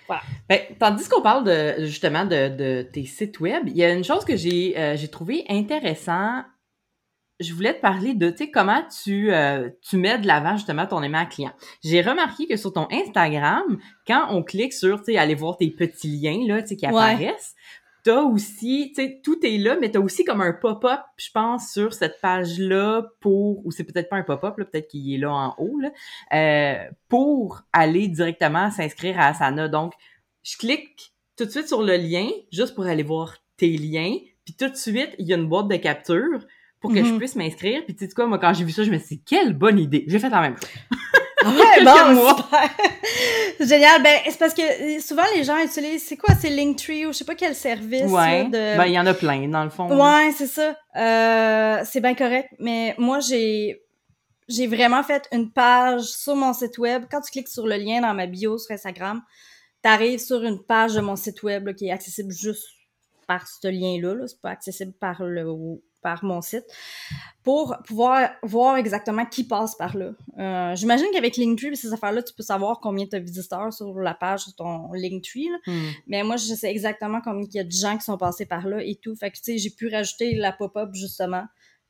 [0.06, 0.22] Voilà.
[0.48, 4.04] Ben, tandis qu'on parle de justement de, de, tes sites web, il y a une
[4.04, 6.42] chose que j'ai euh, trouvé intéressant
[7.40, 10.86] je voulais te parler de, tu sais, comment tu, euh, tu mets de l'avant justement
[10.86, 11.52] ton aimant client.
[11.82, 15.70] J'ai remarqué que sur ton Instagram, quand on clique sur, tu sais, aller voir tes
[15.70, 17.54] petits liens, là, tu sais, qui apparaissent,
[18.04, 21.72] t'as aussi, tu sais, tout est là, mais t'as aussi comme un pop-up, je pense,
[21.72, 25.32] sur cette page-là pour, ou c'est peut-être pas un pop-up, là, peut-être qu'il est là
[25.32, 25.90] en haut, là,
[26.34, 29.68] euh, pour aller directement s'inscrire à Asana.
[29.68, 29.94] Donc,
[30.42, 34.54] je clique tout de suite sur le lien, juste pour aller voir tes liens, puis
[34.54, 36.40] tout de suite, il y a une boîte de capture,
[36.80, 37.18] pour que je mhm.
[37.18, 37.84] puisse m'inscrire.
[37.84, 39.78] Puis tu sais quoi, moi quand j'ai vu ça, je me suis dit quelle bonne
[39.78, 40.04] idée.
[40.08, 40.70] J'ai fait la même chose.
[41.44, 42.36] ouais, bon,
[43.66, 44.02] Génial.
[44.02, 47.18] Ben, c'est parce que euh, souvent les gens utilisent, c'est quoi, c'est Linktree ou je
[47.18, 48.10] sais pas quel service.
[48.10, 48.44] Ouais.
[48.44, 48.76] de...
[48.76, 49.88] Ben, il y en a plein, dans le fond.
[49.88, 50.76] Ouais, c'est ça.
[50.96, 52.48] Euh, c'est bien correct.
[52.58, 53.82] Mais moi, j'ai,
[54.48, 57.04] j'ai vraiment fait une page sur mon site web.
[57.10, 59.22] Quand tu cliques sur le lien dans ma bio sur Instagram,
[59.82, 62.66] t'arrives sur une page de mon site web qui est accessible juste
[63.26, 64.14] par ce lien-là.
[64.14, 65.44] -là, c'est pas accessible par le
[66.02, 66.64] par mon site
[67.42, 70.12] pour pouvoir voir exactement qui passe par là.
[70.38, 74.14] Euh, J'imagine qu'avec Linktree, ces affaires-là, tu peux savoir combien tu as visiteurs sur la
[74.14, 75.48] page de ton Linktree.
[75.66, 75.90] Hmm.
[76.06, 78.66] Mais moi, je sais exactement combien il y a de gens qui sont passés par
[78.66, 79.14] là et tout.
[79.16, 81.44] Fait que, tu sais, j'ai pu rajouter la pop-up, justement.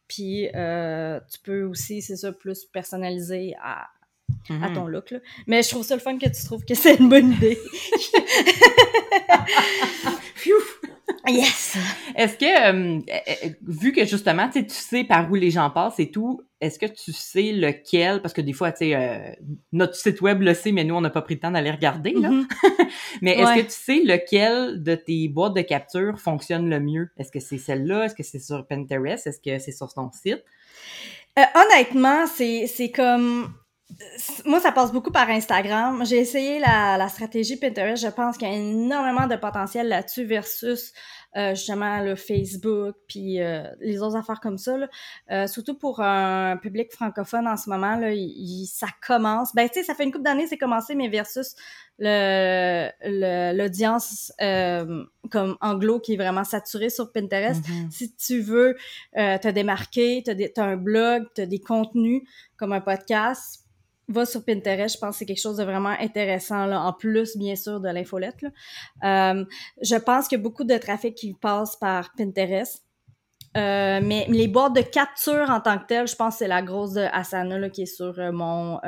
[0.06, 3.88] Puis, euh, tu peux aussi, c'est ça, plus personnaliser à,
[4.48, 4.72] hmm.
[4.74, 5.10] ton look.
[5.10, 5.18] Là.
[5.46, 7.58] Mais je trouve ça le fun que tu trouves que c'est une bonne idée.
[11.28, 11.76] Yes!
[12.16, 16.10] Est-ce que, euh, euh, vu que justement, tu sais par où les gens passent et
[16.10, 19.32] tout, est-ce que tu sais lequel, parce que des fois, tu sais, euh,
[19.72, 22.12] notre site web le sait, mais nous, on n'a pas pris le temps d'aller regarder,
[22.12, 22.30] là.
[22.30, 22.88] Mm-hmm.
[23.22, 27.10] mais est-ce que tu sais lequel de tes boîtes de capture fonctionne le mieux?
[27.18, 28.04] Est-ce que c'est celle-là?
[28.04, 29.26] Est-ce que c'est sur Pinterest?
[29.26, 30.44] Est-ce que c'est sur ton site?
[31.54, 33.54] honnêtement, c'est, c'est comme
[34.44, 36.04] moi, ça passe beaucoup par Instagram.
[36.04, 38.02] J'ai essayé la, la, stratégie Pinterest.
[38.02, 40.92] Je pense qu'il y a énormément de potentiel là-dessus versus
[41.36, 44.76] euh, justement le Facebook puis euh, les autres affaires comme ça.
[44.76, 44.88] Là.
[45.30, 49.54] Euh, surtout pour un public francophone en ce moment, là, il, ça commence.
[49.54, 51.54] Ben, tu sais, ça fait une couple d'années c'est commencé, mais versus
[52.00, 52.88] le
[53.52, 57.62] l'audience euh, comme anglo qui est vraiment saturée sur Pinterest.
[57.62, 57.90] Mm-hmm.
[57.90, 58.76] Si tu veux
[59.14, 62.22] te démarquer, tu as, as, un blog, tu as des contenus
[62.56, 63.59] comme un podcast,
[64.12, 67.36] va sur Pinterest, je pense que c'est quelque chose de vraiment intéressant, là, en plus,
[67.36, 68.44] bien sûr, de l'infolette.
[69.04, 69.44] Euh,
[69.82, 72.84] je pense qu'il y a beaucoup de trafic qui passe par Pinterest.
[73.56, 76.62] Euh, mais les boîtes de capture en tant que telles, je pense que c'est la
[76.62, 78.78] grosse de Asana là, qui est sur euh, mon,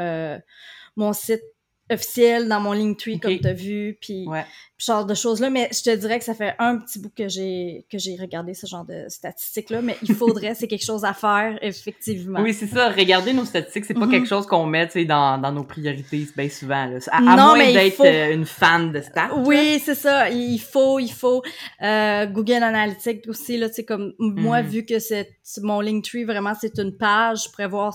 [0.97, 1.43] mon site
[1.91, 4.45] officiel dans mon Linktree, comme tu as vu, puis Ouais.
[4.79, 5.51] ce genre de choses-là.
[5.51, 8.55] Mais je te dirais que ça fait un petit bout que j'ai que j'ai regardé
[8.55, 12.41] ce genre de statistiques-là, mais il faudrait, c'est quelque chose à faire, effectivement.
[12.41, 12.89] Oui, c'est ça.
[12.91, 14.11] Regarder nos statistiques, c'est pas Mhm.
[14.11, 16.99] quelque chose qu'on met, dans, dans nos priorités, bien souvent, là.
[17.11, 19.35] À, à Non, moins mais il d'être faut- euh, une fan de stats.
[19.45, 20.31] Oui, c'est ça.
[20.31, 21.43] Il faut, il faut.
[21.83, 24.69] Euh, Google Analytics aussi, là, sais, comme moi, Mhm.
[24.69, 27.95] vu que c'est c'est mon Linktree, vraiment, c'est une page, je pourrais voir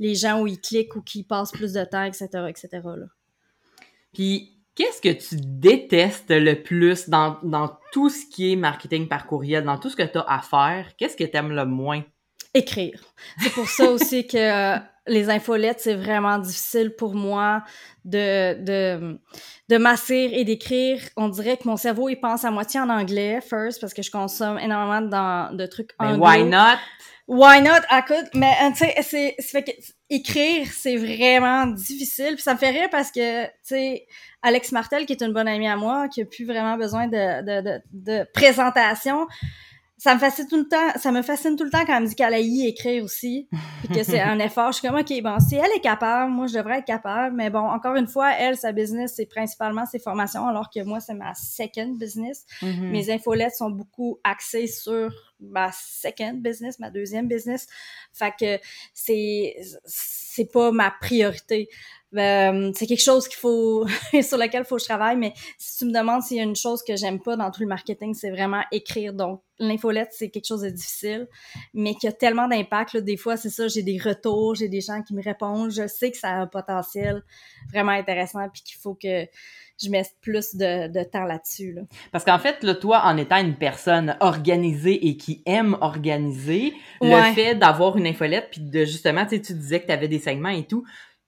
[0.00, 3.06] les gens où ils cliquent ou qui passent plus de temps, etc., etc., là.
[4.16, 9.26] Puis, qu'est-ce que tu détestes le plus dans, dans tout ce qui est marketing par
[9.26, 10.96] courriel, dans tout ce que tu as à faire?
[10.96, 12.02] Qu'est-ce que tu aimes le moins?
[12.54, 12.98] Écrire.
[13.42, 17.62] C'est pour ça aussi que euh, les infolettes, c'est vraiment difficile pour moi
[18.06, 19.20] de, de,
[19.68, 21.02] de m'asseoir et d'écrire.
[21.18, 24.10] On dirait que mon cerveau, il pense à moitié en anglais, first, parce que je
[24.10, 26.24] consomme énormément dans, de trucs anglo.
[26.24, 26.78] why not?
[27.28, 27.80] Why not?
[27.90, 29.70] Écoute, mais euh, tu sais, c'est, c'est fait que
[30.08, 32.34] écrire, c'est vraiment difficile.
[32.34, 34.06] Puis ça me fait rire parce que, tu sais,
[34.42, 37.42] Alex Martel, qui est une bonne amie à moi, qui a plus vraiment besoin de,
[37.42, 39.26] de, de, de présentation,
[39.98, 42.08] ça me fascine tout le temps, ça me fascine tout le temps quand elle me
[42.08, 43.48] dit qu'elle a y écrire aussi,
[43.80, 44.72] puis que c'est un effort.
[44.72, 47.34] Je suis comme, OK, bon, si elle est capable, moi, je devrais être capable.
[47.34, 51.00] Mais bon, encore une fois, elle, sa business, c'est principalement ses formations, alors que moi,
[51.00, 52.44] c'est ma second business.
[52.60, 52.90] Mhm.
[52.90, 57.66] Mes infolettes sont beaucoup axées sur ma second business, ma deuxième business.
[58.12, 58.58] Fait que
[58.94, 61.68] c'est c'est pas ma priorité.
[62.14, 63.86] Euh, c'est quelque chose qu'il faut
[64.22, 66.56] sur lequel faut que je travaille, mais si tu me demandes s'il y a une
[66.56, 69.12] chose que j'aime pas dans tout le marketing, c'est vraiment écrire.
[69.12, 71.28] Donc l'infolette, c'est quelque chose de difficile,
[71.74, 72.94] mais qui a tellement d'impact.
[72.94, 73.00] là.
[73.00, 75.70] Des fois, c'est ça, j'ai des retours, j'ai des gens qui me répondent.
[75.70, 77.22] Je sais que ça a un potentiel
[77.70, 79.26] vraiment intéressant, puis qu'il faut que
[79.82, 81.72] je mette plus de, de temps là-dessus.
[81.72, 81.82] Là.
[82.12, 87.34] Parce qu'en fait, là, toi, en étant une personne organisée et qui aime organiser, le
[87.34, 90.18] fait d'avoir une infolette, puis de justement, tu sais, tu disais que tu avais des
[90.18, 90.84] segments et tout,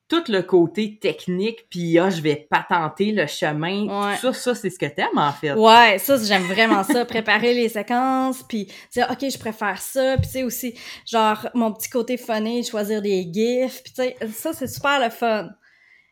[0.09, 4.17] tout le côté technique, puis ah, je vais patenter le chemin, Ouais.
[4.17, 5.53] ça, ça, c'est ce que t'aimes, en fait.
[5.53, 10.27] Ouais, ça j'aime vraiment ça, préparer les séquences, puis dire ok je préfère ça, puis
[10.27, 10.75] tu sais aussi
[11.07, 15.11] genre mon petit côté funny, choisir des gifs, puis tu sais ça c'est super le
[15.11, 15.51] fun.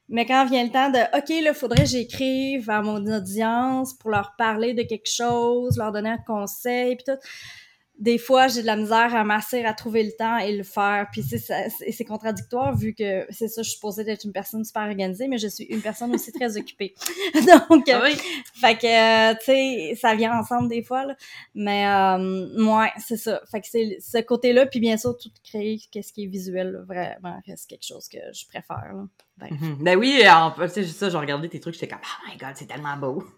[0.08, 4.10] Mais quand vient le temps de ok là faudrait que j'écrive à mon audience pour
[4.10, 7.18] leur parler de quelque chose, leur donner un conseil, puis tout.
[7.98, 11.06] Des fois, j'ai de la misère à masser, à trouver le temps et le faire.
[11.12, 14.64] Puis c'est c'est c'est contradictoire vu que c'est ça, je suis supposée d'être une personne
[14.64, 16.94] super organisée, mais je suis une personne aussi très occupée.
[17.70, 18.16] Donc, Ah oui.
[18.60, 21.16] fait que, euh, tu sais, ça vient ensemble des fois, là.
[21.54, 23.40] Mais, euh, ouais, c'est ça.
[23.50, 26.80] Fait que c'est ce côté-là, puis bien sûr, tout créer, qu'est-ce qui est visuel, là,
[26.86, 29.04] vraiment, reste quelque chose que je préfère, là.
[29.38, 29.76] Ben, Mhm.
[29.82, 32.66] Ben oui, tu sais, ça, j'ai regardé tes trucs, j'étais comme, oh my god, c'est
[32.66, 33.22] tellement beau.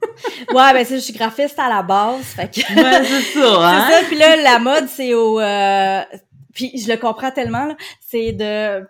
[0.54, 2.60] Ouais, ben, c'est, je suis graphiste à la base, fait que...
[2.60, 3.86] Ouais, c'est ça, hein?
[3.88, 5.40] C'est ça, puis là, la mode, c'est au...
[5.40, 6.02] euh,
[6.54, 8.87] puis je le comprends tellement, c'est de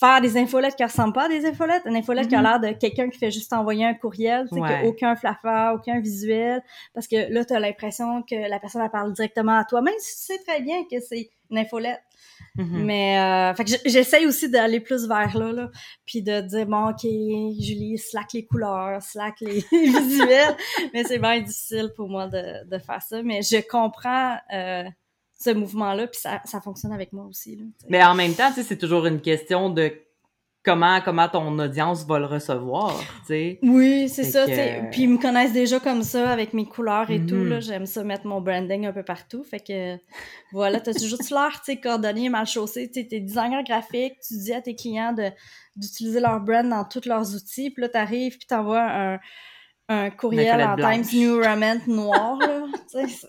[0.00, 1.82] faire des infolettes qui ressemblent pas à des infolettes.
[1.86, 2.44] Une infolette qui a Mhm.
[2.44, 4.82] l'air de quelqu'un qui fait juste envoyer un courriel, tu sais, Ouais.
[4.84, 6.60] aucun flaffer, aucun visuel,
[6.92, 10.16] parce que là, t'as l'impression que la personne, elle parle directement à toi, même si
[10.26, 12.00] tu sais très bien que c'est une infolette.
[12.56, 12.84] Mhm.
[12.84, 15.70] Mais, euh, fait que j'essaye aussi d'aller plus vers là, là,
[16.04, 20.56] puis de dire, bon, OK, Julie, slack les couleurs, slack les visuels,
[20.92, 24.84] mais c'est bien difficile pour moi de, de faire ça, mais je comprends euh,
[25.38, 27.64] ce mouvement-là, puis ça, ça fonctionne avec moi aussi, là.
[27.88, 29.92] Mais en même temps, c'est toujours une question de
[30.64, 33.58] comment, comment ton audience va le recevoir, tu sais.
[33.62, 34.90] Oui, c'est ça, que- tu.
[34.90, 37.48] Puis ils me connaissent déjà comme ça, avec mes couleurs et tout, Mhm.
[37.48, 37.60] là.
[37.60, 39.42] J'aime ça mettre mon branding un peu partout.
[39.44, 39.96] Fait que,
[40.52, 42.90] voilà, t'as toujours l'air, tu sais, cordonnier mal chaussé.
[42.90, 45.30] Tu t'es designer graphique, tu dis à tes clients de
[45.74, 47.70] d'utiliser leur brand dans tous leurs outils.
[47.70, 49.18] Puis là, t'arrives, puis t'envoies un,
[49.88, 51.08] un courriel en blanche.
[51.08, 52.62] Times New Roman noir, là.
[52.92, 53.26] tu sais,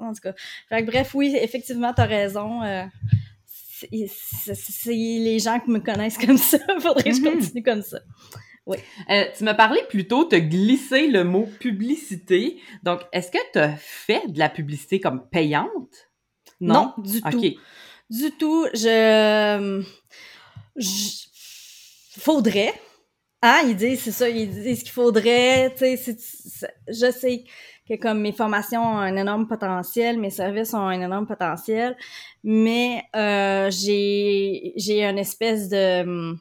[0.00, 0.32] en tout cas.
[0.68, 2.62] Fait que bref, oui, effectivement, t'as raison.
[2.62, 2.84] euh,
[3.90, 6.58] c'est les gens qui me connaissent comme ça.
[6.80, 7.32] Faudrait que je Mhm.
[7.34, 8.00] continue comme ça.
[8.68, 12.58] Euh, tu m'as parlé plutôt de glisser le mot publicité.
[12.82, 16.10] Donc, est-ce que tu as fait de la publicité comme payante?
[16.60, 17.40] Non, du tout.
[18.10, 18.66] Du tout.
[18.74, 19.82] Je.
[20.76, 21.28] je-
[22.20, 22.74] Faudrait.
[23.42, 26.16] Hein, ils disent, c'est ça, ils disent qu'il faudrait, tu sais,
[26.88, 27.44] je sais
[27.88, 31.96] que comme mes formations ont un énorme potentiel, mes services ont un énorme potentiel,
[32.42, 36.34] mais euh, j'ai j'ai une espèce de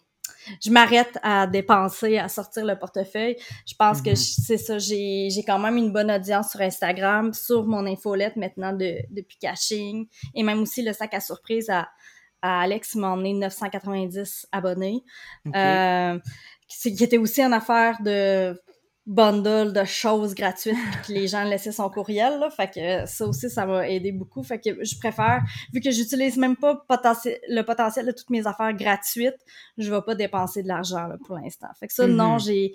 [0.63, 3.35] je m'arrête à dépenser, à sortir le portefeuille.
[3.67, 4.15] Je pense que Mhm.
[4.15, 8.73] c'est ça, j'ai j'ai quand même une bonne audience sur Instagram, sur mon infolette maintenant
[8.73, 11.89] de, depuis caching, et même aussi le sac à surprise à,
[12.41, 15.03] à Alex m'a emmené 990 abonnés.
[15.55, 16.19] Euh,
[16.67, 18.59] qui, qui était aussi une affaire de
[19.07, 22.49] bundle de choses gratuites puis que les gens laissaient son courriel là.
[22.49, 25.41] fait que ça aussi ça m'a aidé beaucoup fait que je préfère
[25.73, 29.39] vu que j'utilise même pas le potentiel de toutes mes affaires gratuites
[29.77, 32.45] je vais pas dépenser de l'argent pour l'instant fait que ça non mm-hmm.
[32.45, 32.73] j'ai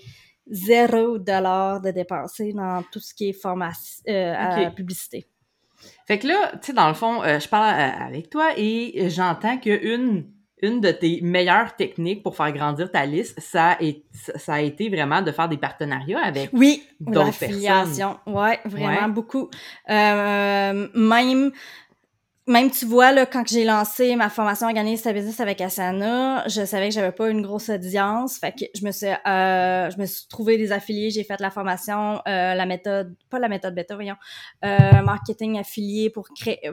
[0.51, 5.27] zéro dollar de dépenser dans tout ce qui est formation euh, publicité
[6.07, 9.11] fait que là tu sais dans le fond euh, je parle euh, avec toi et
[9.11, 13.79] j'entends que une une de tes meilleures techniques pour faire grandir ta liste, ça a,
[14.13, 18.17] ça a été vraiment de faire des partenariats avec oui, d'autres personnes.
[18.27, 19.51] Ouais, vraiment beaucoup.
[19.91, 21.53] Euh, même
[22.49, 26.65] même tu vois là quand j'ai lancé ma formation organise ta business avec Asana, je
[26.65, 30.07] savais que j'avais pas une grosse audience, fait que je me suis euh, je me
[30.07, 33.95] suis trouvé des affiliés, j'ai fait la formation euh, la méthode pas la méthode bêta
[33.95, 34.17] voyons,
[34.63, 36.69] marketing affilié pour créer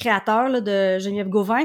[0.00, 1.64] créateur là, de Geneviève Gauvin.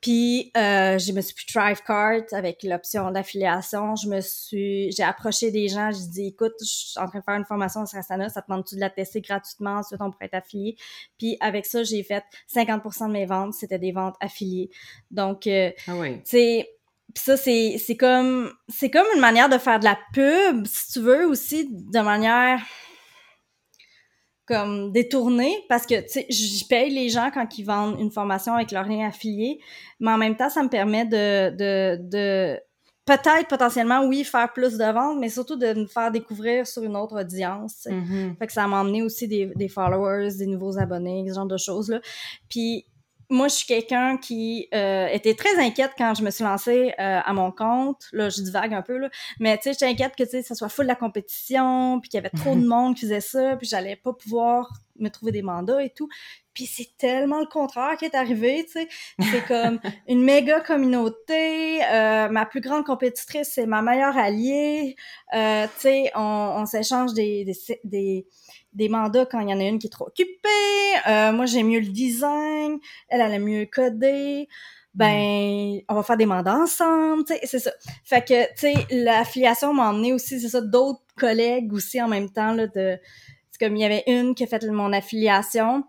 [0.00, 3.96] Puis euh, je me suis pris Thrivecart avec l'option d'affiliation.
[3.96, 7.24] Je me suis, j'ai approché des gens, j'ai dit écoute, je suis en train de
[7.24, 10.26] faire une formation sur Asana, ça te demande-tu de la tester gratuitement, ensuite on pourrait
[10.26, 10.76] être affilié?
[11.18, 12.22] Puis avec ça, j'ai fait
[12.54, 14.70] 50% de mes ventes, c'était des ventes affiliées.
[15.10, 16.22] Donc, euh, ah oui.
[16.22, 16.64] tu
[17.16, 21.00] ça c'est c'est comme c'est comme une manière de faire de la pub si tu
[21.00, 22.60] veux aussi de manière
[24.46, 28.54] comme détourné parce que tu sais je paye les gens quand ils vendent une formation
[28.54, 29.58] avec leur lien affilié
[30.00, 32.60] mais en même temps ça me permet de de, de
[33.06, 36.96] peut-être potentiellement oui faire plus de ventes mais surtout de me faire découvrir sur une
[36.96, 38.36] autre audience mm-hmm.
[38.38, 41.58] fait que ça m'a emmené aussi des, des followers des nouveaux abonnés ce genre de
[41.58, 42.00] choses là
[42.48, 42.86] puis
[43.30, 47.20] moi, je suis quelqu'un qui euh, était très inquiète quand je me suis lancée euh,
[47.24, 48.06] à mon compte.
[48.12, 49.08] Là, je divague un peu, là.
[49.40, 52.10] Mais tu sais, j'étais inquiète que tu sais, ça soit full de la compétition, puis
[52.10, 55.32] qu'il y avait trop de monde qui faisait ça, puis j'allais pas pouvoir me trouver
[55.32, 56.08] des mandats et tout.
[56.52, 58.88] Puis c'est tellement le contraire qui est arrivé, tu sais.
[59.32, 61.84] C'est comme une méga communauté.
[61.84, 64.94] Euh, ma plus grande compétitrice, c'est ma meilleure alliée.
[65.32, 65.38] tu
[65.78, 68.26] sais, on, on s'échange des, des, des
[68.74, 70.28] des mandats quand il y en a une qui est trop occupée.
[71.08, 72.78] Euh, moi, j'aime mieux le design.
[73.08, 74.48] Elle, elle aime mieux coder.
[74.94, 77.72] Ben, on va faire des mandats ensemble, tu sais, c'est ça.
[78.04, 82.30] Fait que, tu sais, l'affiliation m'a emmené aussi, c'est ça, d'autres collègues aussi en même
[82.30, 82.96] temps, là, de...
[83.50, 85.84] C'est comme, il y avait une qui a fait mon affiliation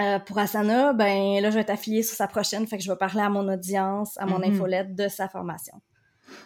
[0.00, 2.90] euh, pour Asana, ben là, je vais être affiliée sur sa prochaine, fait que je
[2.90, 4.54] vais parler à mon audience, à mon mm-hmm.
[4.54, 5.74] infolette de sa formation.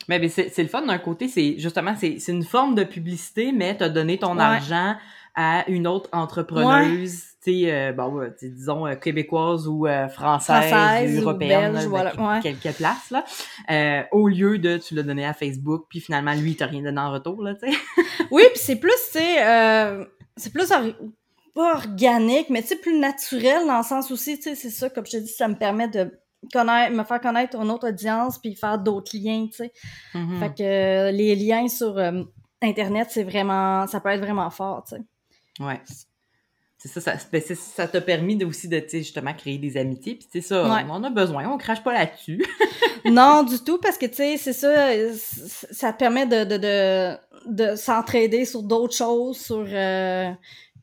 [0.08, 3.84] Mais, c'est le fun d'un côté, c'est justement, c'est une forme de publicité, mais tu
[3.84, 4.96] as donné ton argent
[5.36, 11.74] à une autre entrepreneuse, tu sais, euh, bon, disons euh, québécoise ou euh, française, européenne,
[11.74, 13.22] belge, voilà, quelque place là,
[13.70, 16.98] euh, au lieu de tu l'as donné à Facebook, puis finalement lui t'a rien donné
[16.98, 17.78] en retour là, tu sais.
[18.30, 20.72] oui, puis c'est plus, tu sais, c'est plus
[21.54, 24.88] pas organique, mais tu sais plus naturel dans le sens aussi, tu sais, c'est ça,
[24.88, 26.18] comme je te dis, ça me permet de
[26.50, 29.72] connaître, me faire connaître une autre audience puis faire d'autres liens, tu sais.
[30.14, 30.38] Mm-hmm.
[30.38, 31.98] Fait que les liens sur
[32.62, 35.02] Internet, c'est vraiment, ça peut être vraiment fort, tu sais.
[35.60, 35.80] Ouais.
[36.78, 40.14] C'est ça, ça, ben, ça t'a permis aussi de, justement, créer des amitiés.
[40.16, 42.44] Puis c'est ça, on, a besoin, on crache pas là-dessus.
[43.06, 44.90] non, du tout, parce que, tu sais, c'est ça,
[45.70, 47.16] ça te permet de, de, de,
[47.46, 49.64] de s'entraider sur d'autres choses, sur...
[49.66, 50.30] Euh,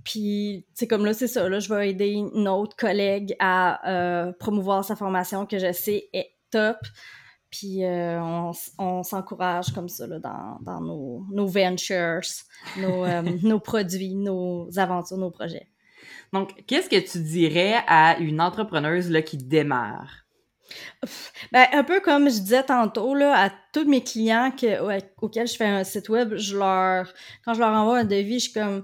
[0.03, 4.33] puis, c'est comme là, c'est ça, là, je vais aider une autre collègue à euh,
[4.33, 6.77] promouvoir sa formation que je sais est top.
[7.53, 8.19] Puis euh,
[8.79, 12.21] on, s'encourage comme ça là, dans, dans nos, nos, ventures,
[12.77, 15.67] nos, euh, nos produits, nos aventures, nos projets.
[16.33, 20.25] Donc, qu'est-ce que tu dirais à une entrepreneuse là, qui démarre?
[21.51, 24.81] Ben, un peu comme je disais tantôt, là, à tous mes clients que,
[25.21, 27.13] auxquels je fais un site web, je leur,
[27.45, 28.83] quand je leur envoie un devis, je suis comme,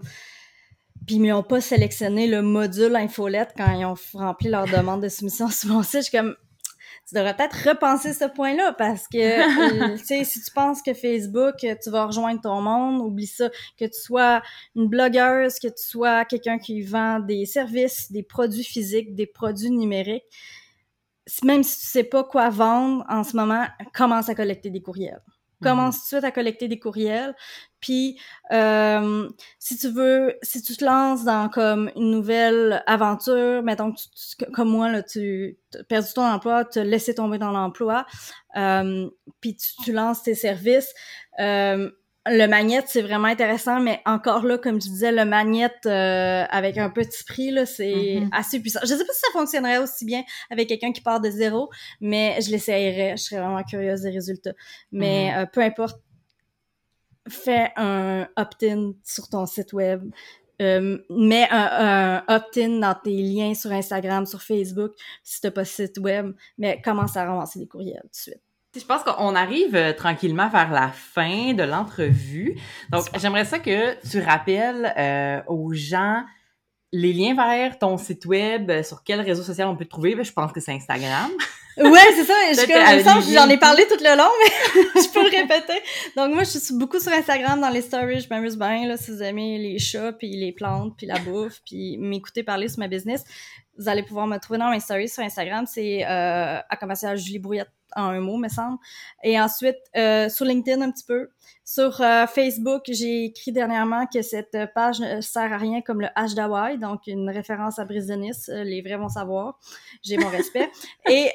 [1.08, 5.10] puis ils m'ont pas sélectionné le module infolette quand ils ont rempli leur demande de
[5.10, 6.02] soumission sur mon site.
[6.02, 6.36] Je suis comme,
[7.10, 9.18] tu devrais peut-être repenser ce point-là parce que,
[9.94, 13.50] euh, tu sais, si tu penses que Facebook, tu vas rejoindre ton monde, oublie ça.
[13.78, 14.42] Que tu sois
[14.76, 19.72] une blogueuse, que tu sois quelqu'un qui vend des services, des produits physiques, des produits
[19.72, 20.24] numériques,
[21.44, 25.22] même si tu sais pas quoi vendre en ce moment, commence à collecter des courriels.
[25.62, 27.36] Commence tout de suite à collecter des courriels.
[27.80, 28.20] Puis,
[28.52, 33.98] euh, si tu veux, si tu te lances dans comme une nouvelle aventure, mettons que
[34.00, 38.06] tu, comme moi, là, tu as perdu ton emploi, tu as laissé tomber dans l'emploi,
[38.58, 39.10] euh,
[39.40, 40.94] puis tu, tu, lances tes services,
[41.40, 41.90] euh,
[42.26, 46.78] le magnète, c'est vraiment intéressant, mais encore là, comme je disais, le magnète euh, avec
[46.78, 48.30] un petit prix, là, c'est mm-hmm.
[48.32, 48.80] assez puissant.
[48.84, 51.70] Je sais pas si ça fonctionnerait aussi bien avec quelqu'un qui part de zéro,
[52.02, 53.18] mais je l'essayerais.
[53.18, 54.54] Je serais vraiment curieuse des résultats.
[54.92, 55.42] Mais mm-hmm.
[55.42, 56.00] euh, peu importe,
[57.28, 60.04] fais un opt-in sur ton site web,
[60.62, 64.92] euh, mets un, opt-in dans tes liens sur Instagram, sur Facebook,
[65.24, 68.49] si t'as pas de site web, mais commence à ramasser des courriels tout de suite.
[68.76, 72.56] Je pense qu'on arrive euh, tranquillement vers la fin de l'entrevue.
[72.92, 76.24] Donc, j'aimerais ça que tu rappelles euh, aux gens
[76.92, 80.14] les liens vers ton site web, euh, sur quel réseau social on peut te trouver.
[80.14, 81.32] Ben, je pense que c'est Instagram.
[81.78, 82.34] ouais, c'est ça.
[82.52, 85.82] Je, j'en ai parlé tout le long, mais je peux le répéter.
[86.16, 88.22] Donc, moi, je suis beaucoup sur Instagram dans les stories.
[88.22, 91.62] Je m'amuse bien, là, si vous aimez les chats, puis les plantes, puis la bouffe,
[91.66, 93.24] puis m'écouter parler sur ma business.
[93.80, 95.66] Vous allez pouvoir me trouver dans mes stories sur Instagram.
[95.66, 98.78] C'est euh, à commercial Julie Brouillette en un mot, me semble.
[99.24, 101.30] Et ensuite, euh, sur LinkedIn un petit peu.
[101.64, 106.08] Sur euh, Facebook, j'ai écrit dernièrement que cette page ne sert à rien comme le
[106.16, 108.50] H d'Hawaii, donc une référence à Brise de Nice.
[108.50, 109.60] Euh, les vrais vont savoir.
[110.04, 110.70] J'ai mon respect.
[111.10, 111.32] Et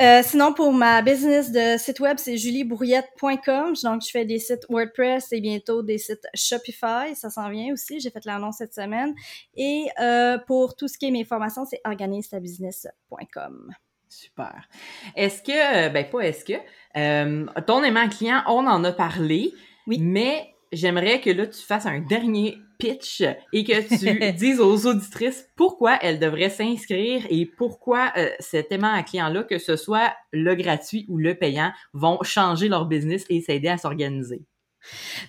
[0.00, 3.74] euh, euh, sinon, pour ma business de site web, c'est juliebrouillette.com.
[3.82, 7.14] Donc, je fais des sites WordPress et bientôt des sites Shopify.
[7.14, 8.00] Ça s'en vient aussi.
[8.00, 9.14] J'ai fait l'annonce cette semaine.
[9.54, 13.72] Et euh, pour tout ce qui est mes formations, c'est organistabusiness.com.
[14.08, 14.68] Super.
[15.14, 16.54] Est-ce que, ben pas est-ce que,
[16.96, 19.52] euh, ton aimant client, on en a parlé,
[19.86, 19.98] oui.
[20.00, 23.22] mais j'aimerais que là, tu fasses un dernier pitch
[23.52, 28.92] et que tu dises aux auditrices pourquoi elles devraient s'inscrire et pourquoi euh, cet aimant
[28.92, 33.40] à client-là, que ce soit le gratuit ou le payant, vont changer leur business et
[33.40, 34.42] s'aider à s'organiser.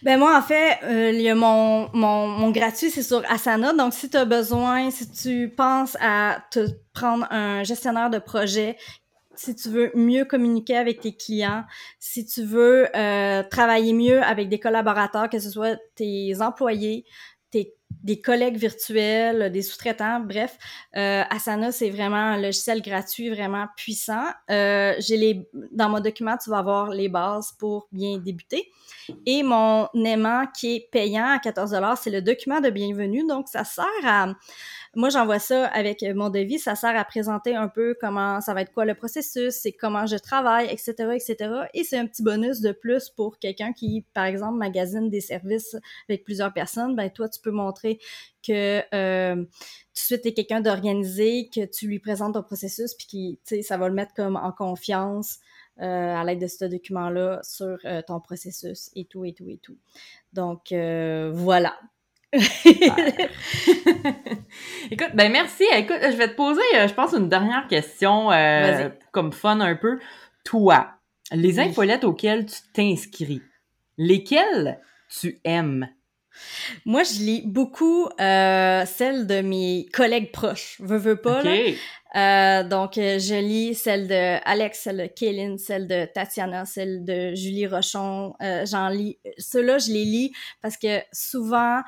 [0.03, 3.73] Ben moi, en fait, euh, il y a mon, mon, mon gratuit, c'est sur Asana.
[3.73, 8.77] Donc, si tu as besoin, si tu penses à te prendre un gestionnaire de projet
[9.37, 11.63] si tu veux mieux communiquer avec tes clients,
[11.99, 17.05] si tu veux euh, travailler mieux avec des collaborateurs, que ce soit tes employés,
[17.51, 20.57] des collègues virtuels, des sous-traitants, bref,
[20.95, 24.25] euh, Asana c'est vraiment un logiciel gratuit vraiment puissant.
[24.49, 28.71] Euh, j'ai les dans mon document tu vas avoir les bases pour bien débuter.
[29.25, 33.63] Et mon aimant qui est payant à 14 c'est le document de bienvenue donc ça
[33.63, 34.27] sert à
[34.95, 36.59] moi, j'envoie ça avec mon devis.
[36.59, 40.05] Ça sert à présenter un peu comment ça va être quoi le processus, c'est comment
[40.05, 41.35] je travaille, etc., etc.
[41.73, 45.75] Et c'est un petit bonus de plus pour quelqu'un qui, par exemple, magasine des services
[46.09, 46.95] avec plusieurs personnes.
[46.95, 47.99] Ben, toi, tu peux montrer
[48.45, 52.93] que euh, tout de suite, tu es quelqu'un d'organisé, que tu lui présentes ton processus,
[52.93, 53.07] puis
[53.45, 55.39] qui, ça va le mettre comme en confiance.
[55.79, 59.59] Euh, à l'aide de ce document-là sur euh, ton processus et tout, et tout, et
[59.59, 59.77] tout.
[60.33, 61.77] Donc, euh, voilà.
[64.91, 65.63] Écoute, ben merci.
[65.73, 69.75] Écoute, je vais te poser, euh, je pense, une dernière question, euh, comme fun un
[69.75, 69.97] peu.
[70.43, 70.89] Toi,
[71.31, 73.41] les infolettes auxquelles tu t'inscris,
[73.97, 75.87] lesquelles tu aimes?
[76.85, 80.75] Moi, je lis beaucoup euh, celles de mes collègues proches.
[80.81, 82.63] Veux, veux pas, là?
[82.63, 87.67] donc, je lis celle de Alex, celle de Kaylin, celle de Tatiana, celle de Julie
[87.67, 88.33] Rochon.
[88.65, 89.17] J'en lis.
[89.37, 91.81] Ceux-là, je les lis parce que souvent,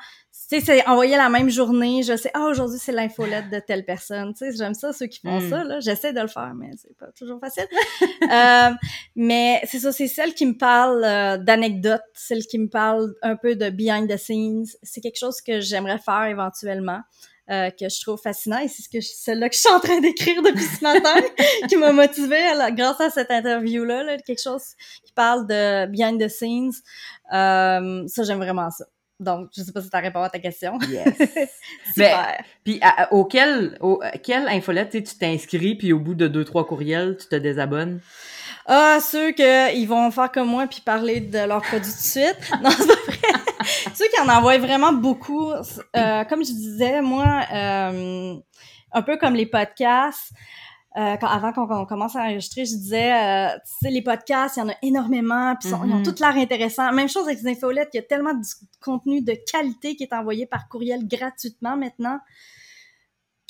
[0.50, 4.32] sais, c'est envoyer la même journée, je sais, ah, aujourd'hui, c'est l'infolette de telle personne.
[4.34, 5.50] Tu sais, j'aime ça, ceux qui font hmm.
[5.50, 5.80] ça, là.
[5.80, 7.66] J'essaie de le faire, mais c'est pas toujours facile.
[8.30, 8.70] euh,
[9.14, 13.36] mais c'est ça, c'est celle qui me parle euh, d'anecdotes, celle qui me parle un
[13.36, 14.66] peu de behind the scenes.
[14.82, 17.00] C'est quelque chose que j'aimerais faire éventuellement.
[17.50, 19.98] Euh, que je trouve fascinant et c'est ce que celle-là que je suis en train
[20.00, 21.16] d'écrire depuis ce matin
[21.68, 22.44] qui m'a motivée
[22.76, 24.62] grâce à cette interview là, là, quelque chose
[25.04, 26.70] qui parle de behind the scenes
[27.32, 28.84] euh, ça j'aime vraiment ça
[29.20, 30.78] donc, je sais pas si ça répond à ta question.
[30.88, 31.14] Yes.
[31.94, 32.42] Super.
[32.64, 37.28] puis, auquel, au, quelle infolette tu t'inscris, puis au bout de deux, trois courriels, tu
[37.28, 38.00] te désabonnes?
[38.66, 42.50] Ah, ceux qu'ils vont faire comme moi puis parler de leurs produits tout de suite.
[42.62, 43.40] Non, c'est vrai.
[43.94, 45.52] ceux qui en envoient vraiment beaucoup.
[45.52, 48.34] Euh, comme je disais, moi, euh,
[48.92, 50.32] un peu comme les podcasts,
[50.96, 54.60] euh, quand, avant qu'on commence à enregistrer, je disais, euh, tu sais, les podcasts, il
[54.60, 56.02] y en a énormément, puis ils ont mm-hmm.
[56.02, 56.92] toutes l'air intéressants.
[56.92, 58.44] Même chose avec les infolettes, il y a tellement de
[58.82, 62.18] contenu de qualité qui est envoyé par courriel gratuitement maintenant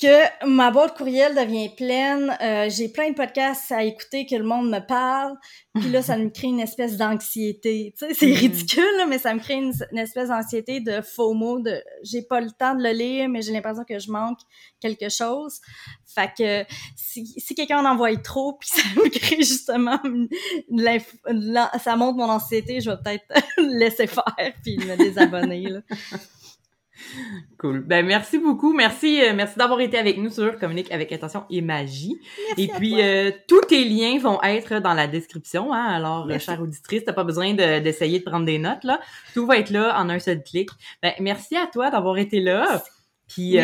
[0.01, 2.35] que ma boîte courriel devient pleine.
[2.41, 5.35] Euh, j'ai plein de podcasts à écouter que le monde me parle.
[5.75, 7.93] Puis là, ça me crée une espèce d'anxiété.
[7.97, 8.37] Tu sais, c'est mm-hmm.
[8.37, 12.49] ridicule, mais ça me crée une, espèce d'anxiété de faux mots, de j'ai pas le
[12.51, 14.39] temps de le lire, mais j'ai l'impression que je manque
[14.81, 15.61] quelque chose.
[16.13, 19.99] Fait que si, si quelqu'un en envoie trop, puis ça me crée justement
[21.79, 23.25] ça monte mon anxiété, je vais peut-être
[23.57, 25.61] laisser faire puis me désabonner.
[25.61, 25.79] Là.
[27.57, 27.81] Cool.
[27.81, 28.73] Ben merci beaucoup.
[28.73, 32.19] Merci euh, merci d'avoir été avec nous sur Communique avec attention et magie.
[32.57, 35.83] et puis euh, tous tes liens vont être dans la description hein.
[35.83, 38.99] Alors euh, chère auditrice, t'as pas besoin d'essayer de, prendre des notes là.
[39.33, 40.69] Tout va être là en un seul clic.
[41.03, 42.83] Ben merci à toi d'avoir été là.
[43.27, 43.57] Puis,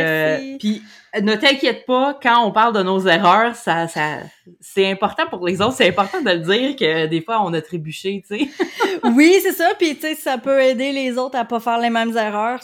[0.60, 0.82] puis
[1.22, 4.20] ne t'inquiète pas, quand on parle de nos erreurs, ça, ça,
[4.60, 7.62] c'est important pour les autres, c'est important de le dire que des fois on a
[7.62, 8.48] trébuché, tu sais.
[9.04, 11.90] oui, c'est ça, puis tu sais ça peut aider les autres à pas faire les
[11.90, 12.60] mêmes erreurs.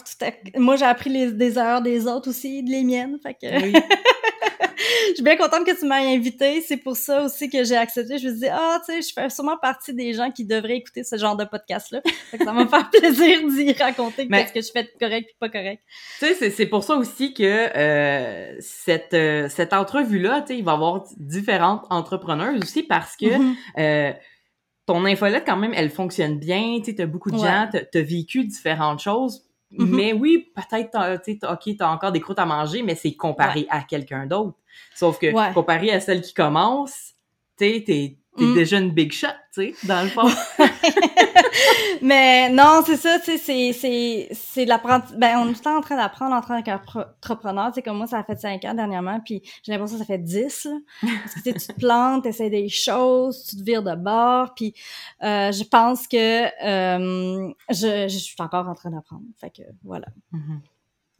[0.56, 3.72] Moi j'ai appris les, des erreurs des autres aussi, de les miennes, fait que oui.
[5.08, 6.60] je suis bien contente que tu m'aies invité.
[6.60, 8.18] C'est pour ça aussi que j'ai accepté.
[8.18, 11.04] Je me dis, ah, tu sais, je fais sûrement partie des gens qui devraient écouter
[11.04, 12.00] ce genre de podcast-là.
[12.38, 15.48] ça va me faire plaisir d'y raconter qu'est-ce que je fais de correct et pas
[15.48, 15.82] correct.
[16.18, 20.72] Tu sais, c'est pour ça aussi que euh, cette, euh, cette tu sais, il va
[20.72, 23.54] y avoir différentes entrepreneurs aussi parce que mm-hmm.
[23.78, 24.12] euh,
[24.86, 26.78] ton infolette, quand même, elle fonctionne bien.
[26.84, 29.44] Tu sais, as beaucoup de gens, tu as vécu différentes choses
[29.78, 29.94] Mm-hmm.
[29.94, 33.66] Mais oui, peut-être, tu sais, OK, t'as encore des croûtes à manger, mais c'est comparé
[33.70, 34.56] à quelqu'un d'autre.
[34.94, 37.14] Sauf que comparé à celle qui commence,
[37.58, 38.54] tu sais, t'es mm.
[38.54, 40.28] déjà une big shot, tu sais, dans le fond.
[42.02, 45.18] mais non, c'est ça, tu sais, c'est, c'est, c'est l'apprentissage.
[45.18, 47.68] Ben, on est tout le temps en train d'apprendre en tant qu'entrepreneur.
[47.68, 50.06] Tu sais, comme moi, ça a fait cinq ans dernièrement, puis j'ai l'impression que ça
[50.06, 50.78] fait dix, là.
[51.24, 54.74] Parce que tu te plantes, t'essaies des choses, tu te vires de bord, puis
[55.22, 59.22] euh, je pense que euh, je, je suis encore en train d'apprendre.
[59.40, 60.06] Fait que, voilà.
[60.32, 60.60] Mm-hmm.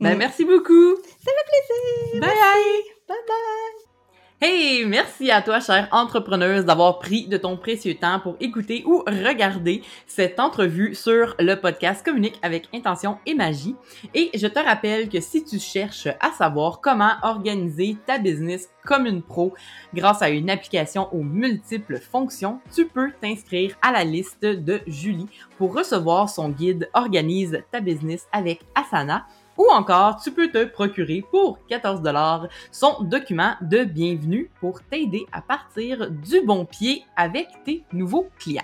[0.00, 0.18] Ben, mm.
[0.18, 0.96] merci beaucoup!
[0.96, 2.20] Ça fait plaisir!
[2.20, 2.82] Bye bye!
[3.08, 3.93] Bye bye!
[4.40, 9.04] Hey, merci à toi, chère entrepreneuse, d'avoir pris de ton précieux temps pour écouter ou
[9.06, 13.76] regarder cette entrevue sur le podcast Communique avec intention et magie.
[14.12, 19.06] Et je te rappelle que si tu cherches à savoir comment organiser ta business comme
[19.06, 19.54] une pro
[19.94, 25.28] grâce à une application aux multiples fonctions, tu peux t'inscrire à la liste de Julie
[25.58, 29.26] pour recevoir son guide Organise ta business avec Asana
[29.56, 35.26] ou encore, tu peux te procurer pour 14 dollars son document de bienvenue pour t'aider
[35.32, 38.62] à partir du bon pied avec tes nouveaux clients.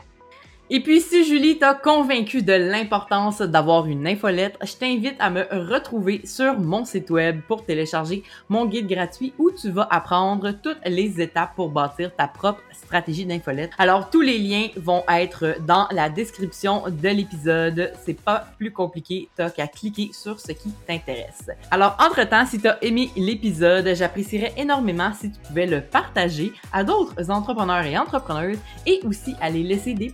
[0.72, 5.42] Et puis, si Julie t'a convaincu de l'importance d'avoir une infolette, je t'invite à me
[5.50, 10.78] retrouver sur mon site web pour télécharger mon guide gratuit où tu vas apprendre toutes
[10.86, 13.72] les étapes pour bâtir ta propre stratégie d'infolette.
[13.78, 17.92] Alors, tous les liens vont être dans la description de l'épisode.
[18.04, 21.50] C'est pas plus compliqué, t'as qu'à cliquer sur ce qui t'intéresse.
[21.72, 27.28] Alors, entre-temps, si t'as aimé l'épisode, j'apprécierais énormément si tu pouvais le partager à d'autres
[27.28, 30.10] entrepreneurs et entrepreneuses et aussi aller laisser des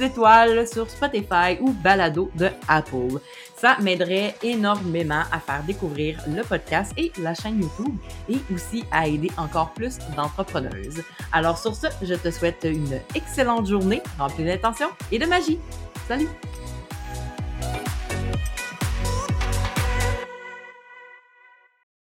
[0.00, 3.18] étoiles sur Spotify ou Balado de Apple.
[3.56, 7.96] Ça m'aiderait énormément à faire découvrir le podcast et la chaîne YouTube
[8.28, 11.02] et aussi à aider encore plus d'entrepreneuses.
[11.32, 15.58] Alors sur ce, je te souhaite une excellente journée remplie d'intention et de magie.
[16.08, 16.28] Salut!